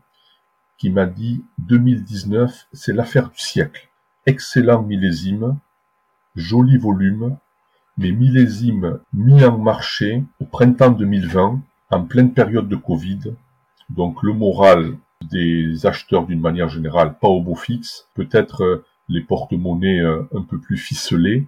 qui 0.79 0.89
m'a 0.89 1.05
dit 1.05 1.43
2019, 1.59 2.69
c'est 2.73 2.93
l'affaire 2.93 3.29
du 3.29 3.39
siècle. 3.39 3.87
Excellent 4.25 4.81
millésime, 4.81 5.59
joli 6.35 6.77
volume, 6.77 7.37
les 7.97 8.11
millésimes 8.11 8.99
mis 9.13 9.43
en 9.43 9.57
marché 9.57 10.23
au 10.39 10.45
printemps 10.45 10.91
2020, 10.91 11.61
en 11.91 12.03
pleine 12.03 12.33
période 12.33 12.69
de 12.69 12.75
Covid, 12.75 13.19
Donc 13.89 14.23
le 14.23 14.33
moral 14.33 14.97
des 15.29 15.85
acheteurs 15.85 16.25
d'une 16.25 16.39
manière 16.39 16.69
générale, 16.69 17.15
pas 17.19 17.27
au 17.27 17.41
beau 17.41 17.55
fixe, 17.55 18.07
peut-être 18.15 18.63
euh, 18.63 18.85
les 19.09 19.21
porte-monnaies 19.21 19.99
euh, 19.99 20.23
un 20.33 20.41
peu 20.41 20.57
plus 20.57 20.77
ficelés. 20.77 21.47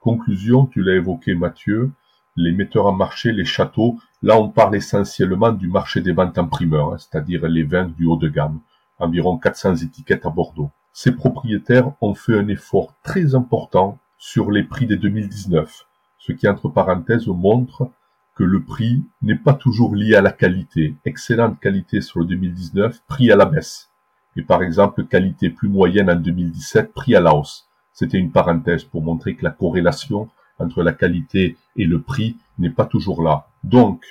Conclusion, 0.00 0.66
tu 0.66 0.82
l'as 0.82 0.96
évoqué 0.96 1.34
Mathieu, 1.34 1.92
les 2.36 2.52
metteurs 2.52 2.86
en 2.86 2.92
marché, 2.92 3.32
les 3.32 3.44
châteaux, 3.44 3.98
là 4.22 4.38
on 4.38 4.48
parle 4.48 4.76
essentiellement 4.76 5.52
du 5.52 5.68
marché 5.68 6.00
des 6.00 6.12
ventes 6.12 6.36
en 6.36 6.48
primeur, 6.48 6.92
hein, 6.92 6.98
c'est-à-dire 6.98 7.46
les 7.46 7.62
vins 7.62 7.86
du 7.86 8.04
haut 8.04 8.16
de 8.16 8.28
gamme, 8.28 8.60
environ 8.98 9.38
400 9.38 9.76
étiquettes 9.76 10.26
à 10.26 10.30
Bordeaux. 10.30 10.70
Ces 10.92 11.12
propriétaires 11.12 11.92
ont 12.00 12.14
fait 12.14 12.36
un 12.36 12.48
effort 12.48 12.94
très 13.02 13.34
important 13.34 13.98
sur 14.26 14.50
les 14.50 14.62
prix 14.62 14.86
des 14.86 14.96
2019, 14.96 15.86
ce 16.16 16.32
qui 16.32 16.48
entre 16.48 16.70
parenthèses 16.70 17.26
montre 17.26 17.90
que 18.34 18.42
le 18.42 18.62
prix 18.62 19.04
n'est 19.20 19.36
pas 19.36 19.52
toujours 19.52 19.94
lié 19.94 20.14
à 20.14 20.22
la 20.22 20.32
qualité. 20.32 20.94
Excellente 21.04 21.60
qualité 21.60 22.00
sur 22.00 22.20
le 22.20 22.24
2019, 22.24 23.02
prix 23.06 23.30
à 23.30 23.36
la 23.36 23.44
baisse. 23.44 23.90
Et 24.36 24.42
par 24.42 24.62
exemple, 24.62 25.04
qualité 25.04 25.50
plus 25.50 25.68
moyenne 25.68 26.08
en 26.08 26.16
2017, 26.16 26.94
prix 26.94 27.14
à 27.14 27.20
la 27.20 27.34
hausse. 27.34 27.68
C'était 27.92 28.16
une 28.16 28.32
parenthèse 28.32 28.84
pour 28.84 29.02
montrer 29.02 29.34
que 29.34 29.44
la 29.44 29.50
corrélation 29.50 30.30
entre 30.58 30.82
la 30.82 30.94
qualité 30.94 31.58
et 31.76 31.84
le 31.84 32.00
prix 32.00 32.38
n'est 32.58 32.70
pas 32.70 32.86
toujours 32.86 33.22
là. 33.22 33.48
Donc, 33.62 34.06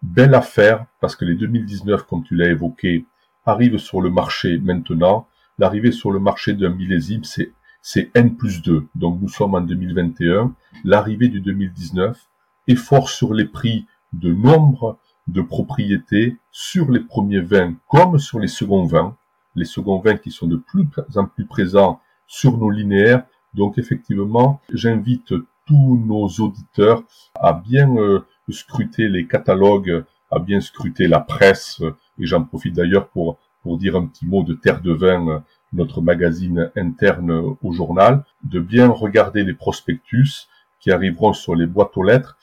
belle 0.00 0.36
affaire, 0.36 0.86
parce 1.00 1.16
que 1.16 1.24
les 1.24 1.34
2019, 1.34 2.04
comme 2.04 2.22
tu 2.22 2.36
l'as 2.36 2.50
évoqué, 2.50 3.04
arrivent 3.44 3.78
sur 3.78 4.00
le 4.00 4.10
marché 4.10 4.58
maintenant. 4.58 5.26
L'arrivée 5.58 5.92
sur 5.92 6.12
le 6.12 6.20
marché 6.20 6.52
d'un 6.52 6.70
millésime, 6.70 7.24
c'est, 7.24 7.50
c'est 7.86 8.10
N 8.14 8.34
plus 8.34 8.62
2. 8.62 8.86
Donc 8.94 9.20
nous 9.20 9.28
sommes 9.28 9.54
en 9.54 9.60
2021. 9.60 10.54
L'arrivée 10.84 11.28
du 11.28 11.42
2019, 11.42 12.18
effort 12.66 13.10
sur 13.10 13.34
les 13.34 13.44
prix 13.44 13.84
de 14.14 14.32
nombre 14.32 14.98
de 15.28 15.42
propriétés 15.42 16.38
sur 16.50 16.90
les 16.90 17.00
premiers 17.00 17.42
vins 17.42 17.74
comme 17.88 18.18
sur 18.18 18.40
les 18.40 18.48
seconds 18.48 18.86
vins, 18.86 19.14
les 19.54 19.66
seconds 19.66 20.00
vins 20.00 20.16
qui 20.16 20.30
sont 20.30 20.46
de 20.46 20.56
plus 20.56 20.86
en 21.14 21.26
plus 21.26 21.44
présents 21.44 22.00
sur 22.26 22.56
nos 22.56 22.70
linéaires. 22.70 23.26
Donc 23.52 23.76
effectivement, 23.76 24.62
j'invite 24.72 25.34
tous 25.66 26.02
nos 26.06 26.26
auditeurs 26.42 27.02
à 27.34 27.52
bien 27.52 27.94
euh, 27.96 28.20
scruter 28.48 29.08
les 29.08 29.26
catalogues, 29.26 30.04
à 30.30 30.38
bien 30.38 30.62
scruter 30.62 31.06
la 31.06 31.20
presse. 31.20 31.82
Et 32.18 32.24
j'en 32.24 32.44
profite 32.44 32.76
d'ailleurs 32.76 33.08
pour, 33.08 33.36
pour 33.62 33.76
dire 33.76 33.94
un 33.94 34.06
petit 34.06 34.26
mot 34.26 34.42
de 34.42 34.54
Terre 34.54 34.80
de 34.80 34.92
Vin, 34.92 35.44
notre 35.74 36.00
magazine 36.00 36.70
interne 36.76 37.56
au 37.62 37.72
journal, 37.72 38.24
de 38.44 38.60
bien 38.60 38.88
regarder 38.88 39.44
les 39.44 39.54
prospectus 39.54 40.48
qui 40.80 40.90
arriveront 40.90 41.32
sur 41.32 41.54
les 41.54 41.66
boîtes 41.66 41.96
aux 41.96 42.02
lettres 42.02 42.38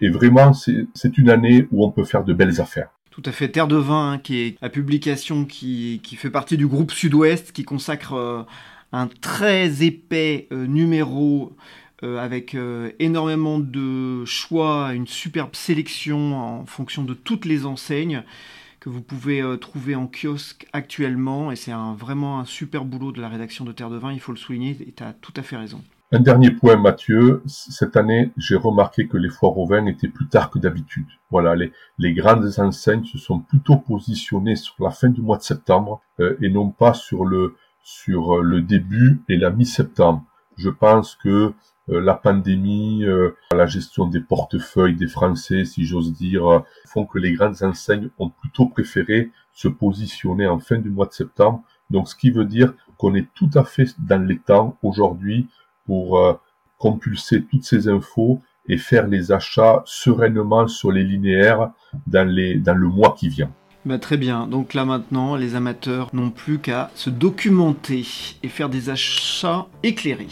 et, 0.00 0.08
vraiment, 0.08 0.52
c'est 0.52 1.18
une 1.18 1.30
année 1.30 1.66
où 1.70 1.84
on 1.84 1.90
peut 1.90 2.04
faire 2.04 2.24
de 2.24 2.32
belles 2.32 2.60
affaires. 2.60 2.90
Tout 3.10 3.22
à 3.24 3.32
fait. 3.32 3.48
Terre 3.48 3.68
de 3.68 3.76
Vin, 3.76 4.12
hein, 4.12 4.18
qui 4.18 4.38
est 4.38 4.56
la 4.62 4.68
publication 4.68 5.44
qui, 5.44 6.00
fait 6.16 6.30
partie 6.30 6.56
du 6.56 6.66
groupe 6.66 6.90
Sud-Ouest, 6.90 7.52
qui 7.52 7.64
consacre 7.64 8.14
euh, 8.14 8.42
un 8.92 9.06
très 9.06 9.82
épais 9.84 10.48
euh, 10.52 10.66
numéro 10.66 11.52
euh, 12.04 12.18
avec 12.18 12.56
énormément 13.00 13.58
de 13.58 14.24
choix, 14.24 14.92
une 14.94 15.06
superbe 15.06 15.54
sélection 15.54 16.36
en 16.36 16.66
fonction 16.66 17.02
de 17.02 17.14
toutes 17.14 17.44
les 17.44 17.66
enseignes 17.66 18.22
vous 18.88 19.02
pouvez 19.02 19.42
trouver 19.60 19.94
en 19.94 20.06
kiosque 20.08 20.66
actuellement. 20.72 21.52
Et 21.52 21.56
c'est 21.56 21.72
vraiment 21.96 22.40
un 22.40 22.44
super 22.44 22.84
boulot 22.84 23.12
de 23.12 23.20
la 23.20 23.28
rédaction 23.28 23.64
de 23.64 23.72
Terre 23.72 23.90
de 23.90 23.98
Vin, 23.98 24.12
il 24.12 24.20
faut 24.20 24.32
le 24.32 24.38
souligner, 24.38 24.76
et 24.80 24.92
tu 24.92 25.02
as 25.02 25.12
tout 25.12 25.34
à 25.36 25.42
fait 25.42 25.56
raison. 25.56 25.82
Un 26.10 26.20
dernier 26.20 26.50
point, 26.50 26.76
Mathieu. 26.76 27.42
Cette 27.44 27.94
année, 27.94 28.32
j'ai 28.38 28.56
remarqué 28.56 29.06
que 29.06 29.18
les 29.18 29.28
foires 29.28 29.58
au 29.58 29.66
vin 29.66 29.84
étaient 29.84 30.08
plus 30.08 30.26
tard 30.26 30.48
que 30.48 30.58
d'habitude. 30.58 31.06
Voilà, 31.30 31.54
les, 31.54 32.14
grandes 32.14 32.50
enseignes 32.58 33.04
se 33.04 33.18
sont 33.18 33.40
plutôt 33.40 33.76
positionnées 33.76 34.56
sur 34.56 34.74
la 34.82 34.88
fin 34.88 35.10
du 35.10 35.20
mois 35.20 35.36
de 35.36 35.42
septembre 35.42 36.00
euh, 36.20 36.34
et 36.40 36.48
non 36.48 36.70
pas 36.70 36.94
sur 36.94 37.26
le 37.26 37.56
sur 37.82 38.38
le 38.38 38.62
début 38.62 39.20
et 39.28 39.36
la 39.36 39.50
mi-septembre. 39.50 40.24
Je 40.58 40.68
pense 40.68 41.14
que 41.14 41.54
euh, 41.90 42.00
la 42.00 42.14
pandémie, 42.14 43.04
euh, 43.04 43.30
la 43.52 43.66
gestion 43.66 44.06
des 44.06 44.20
portefeuilles 44.20 44.96
des 44.96 45.06
Français, 45.06 45.64
si 45.64 45.84
j'ose 45.84 46.12
dire, 46.12 46.64
font 46.86 47.06
que 47.06 47.18
les 47.18 47.32
grandes 47.32 47.62
enseignes 47.62 48.10
ont 48.18 48.28
plutôt 48.28 48.66
préféré 48.66 49.30
se 49.52 49.68
positionner 49.68 50.46
en 50.46 50.58
fin 50.58 50.78
du 50.78 50.90
mois 50.90 51.06
de 51.06 51.12
septembre. 51.12 51.62
Donc, 51.90 52.08
ce 52.08 52.14
qui 52.14 52.30
veut 52.30 52.44
dire 52.44 52.74
qu'on 52.98 53.14
est 53.14 53.28
tout 53.34 53.50
à 53.54 53.64
fait 53.64 53.94
dans 53.98 54.22
les 54.22 54.38
temps 54.38 54.76
aujourd'hui 54.82 55.48
pour 55.86 56.18
euh, 56.18 56.34
compulser 56.76 57.44
toutes 57.44 57.64
ces 57.64 57.88
infos 57.88 58.42
et 58.68 58.76
faire 58.76 59.06
les 59.06 59.32
achats 59.32 59.82
sereinement 59.86 60.68
sur 60.68 60.92
les 60.92 61.04
linéaires 61.04 61.70
dans, 62.06 62.28
dans 62.62 62.74
le 62.74 62.88
mois 62.88 63.14
qui 63.18 63.28
vient. 63.28 63.50
Bah, 63.84 63.98
très 63.98 64.16
bien, 64.16 64.46
donc 64.46 64.74
là 64.74 64.84
maintenant, 64.84 65.36
les 65.36 65.54
amateurs 65.54 66.10
n'ont 66.12 66.30
plus 66.30 66.58
qu'à 66.58 66.90
se 66.94 67.10
documenter 67.10 68.06
et 68.42 68.48
faire 68.48 68.68
des 68.68 68.90
achats 68.90 69.66
éclairés. 69.82 70.26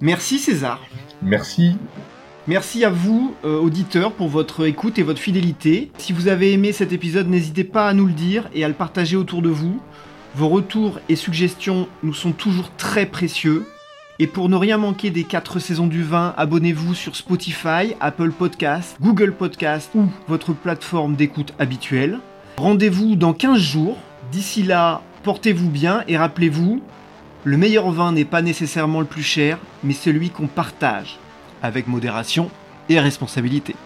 Merci 0.00 0.38
César. 0.38 0.80
Merci. 1.22 1.76
Merci 2.46 2.84
à 2.84 2.90
vous, 2.90 3.34
euh, 3.44 3.60
auditeurs, 3.60 4.12
pour 4.12 4.28
votre 4.28 4.66
écoute 4.66 4.98
et 4.98 5.02
votre 5.02 5.20
fidélité. 5.20 5.90
Si 5.98 6.12
vous 6.12 6.26
avez 6.26 6.52
aimé 6.52 6.72
cet 6.72 6.92
épisode, 6.92 7.28
n'hésitez 7.28 7.64
pas 7.64 7.86
à 7.86 7.94
nous 7.94 8.06
le 8.06 8.12
dire 8.12 8.48
et 8.54 8.64
à 8.64 8.68
le 8.68 8.74
partager 8.74 9.16
autour 9.16 9.40
de 9.40 9.50
vous. 9.50 9.80
Vos 10.34 10.48
retours 10.48 10.98
et 11.08 11.16
suggestions 11.16 11.88
nous 12.02 12.14
sont 12.14 12.32
toujours 12.32 12.70
très 12.76 13.06
précieux. 13.06 13.66
Et 14.18 14.26
pour 14.26 14.48
ne 14.48 14.56
rien 14.56 14.78
manquer 14.78 15.10
des 15.10 15.24
4 15.24 15.58
saisons 15.58 15.86
du 15.86 16.02
vin, 16.02 16.34
abonnez-vous 16.36 16.94
sur 16.94 17.16
Spotify, 17.16 17.94
Apple 18.00 18.30
Podcast, 18.30 18.96
Google 19.00 19.32
Podcast 19.32 19.90
ou 19.94 20.06
votre 20.28 20.52
plateforme 20.52 21.16
d'écoute 21.16 21.54
habituelle. 21.58 22.20
Rendez-vous 22.60 23.16
dans 23.16 23.32
15 23.32 23.58
jours. 23.58 23.96
D'ici 24.32 24.62
là, 24.62 25.00
portez-vous 25.22 25.70
bien 25.70 26.04
et 26.08 26.18
rappelez-vous, 26.18 26.82
le 27.44 27.56
meilleur 27.56 27.90
vin 27.90 28.12
n'est 28.12 28.26
pas 28.26 28.42
nécessairement 28.42 29.00
le 29.00 29.06
plus 29.06 29.22
cher, 29.22 29.56
mais 29.82 29.94
celui 29.94 30.28
qu'on 30.28 30.46
partage, 30.46 31.16
avec 31.62 31.88
modération 31.88 32.50
et 32.90 33.00
responsabilité. 33.00 33.76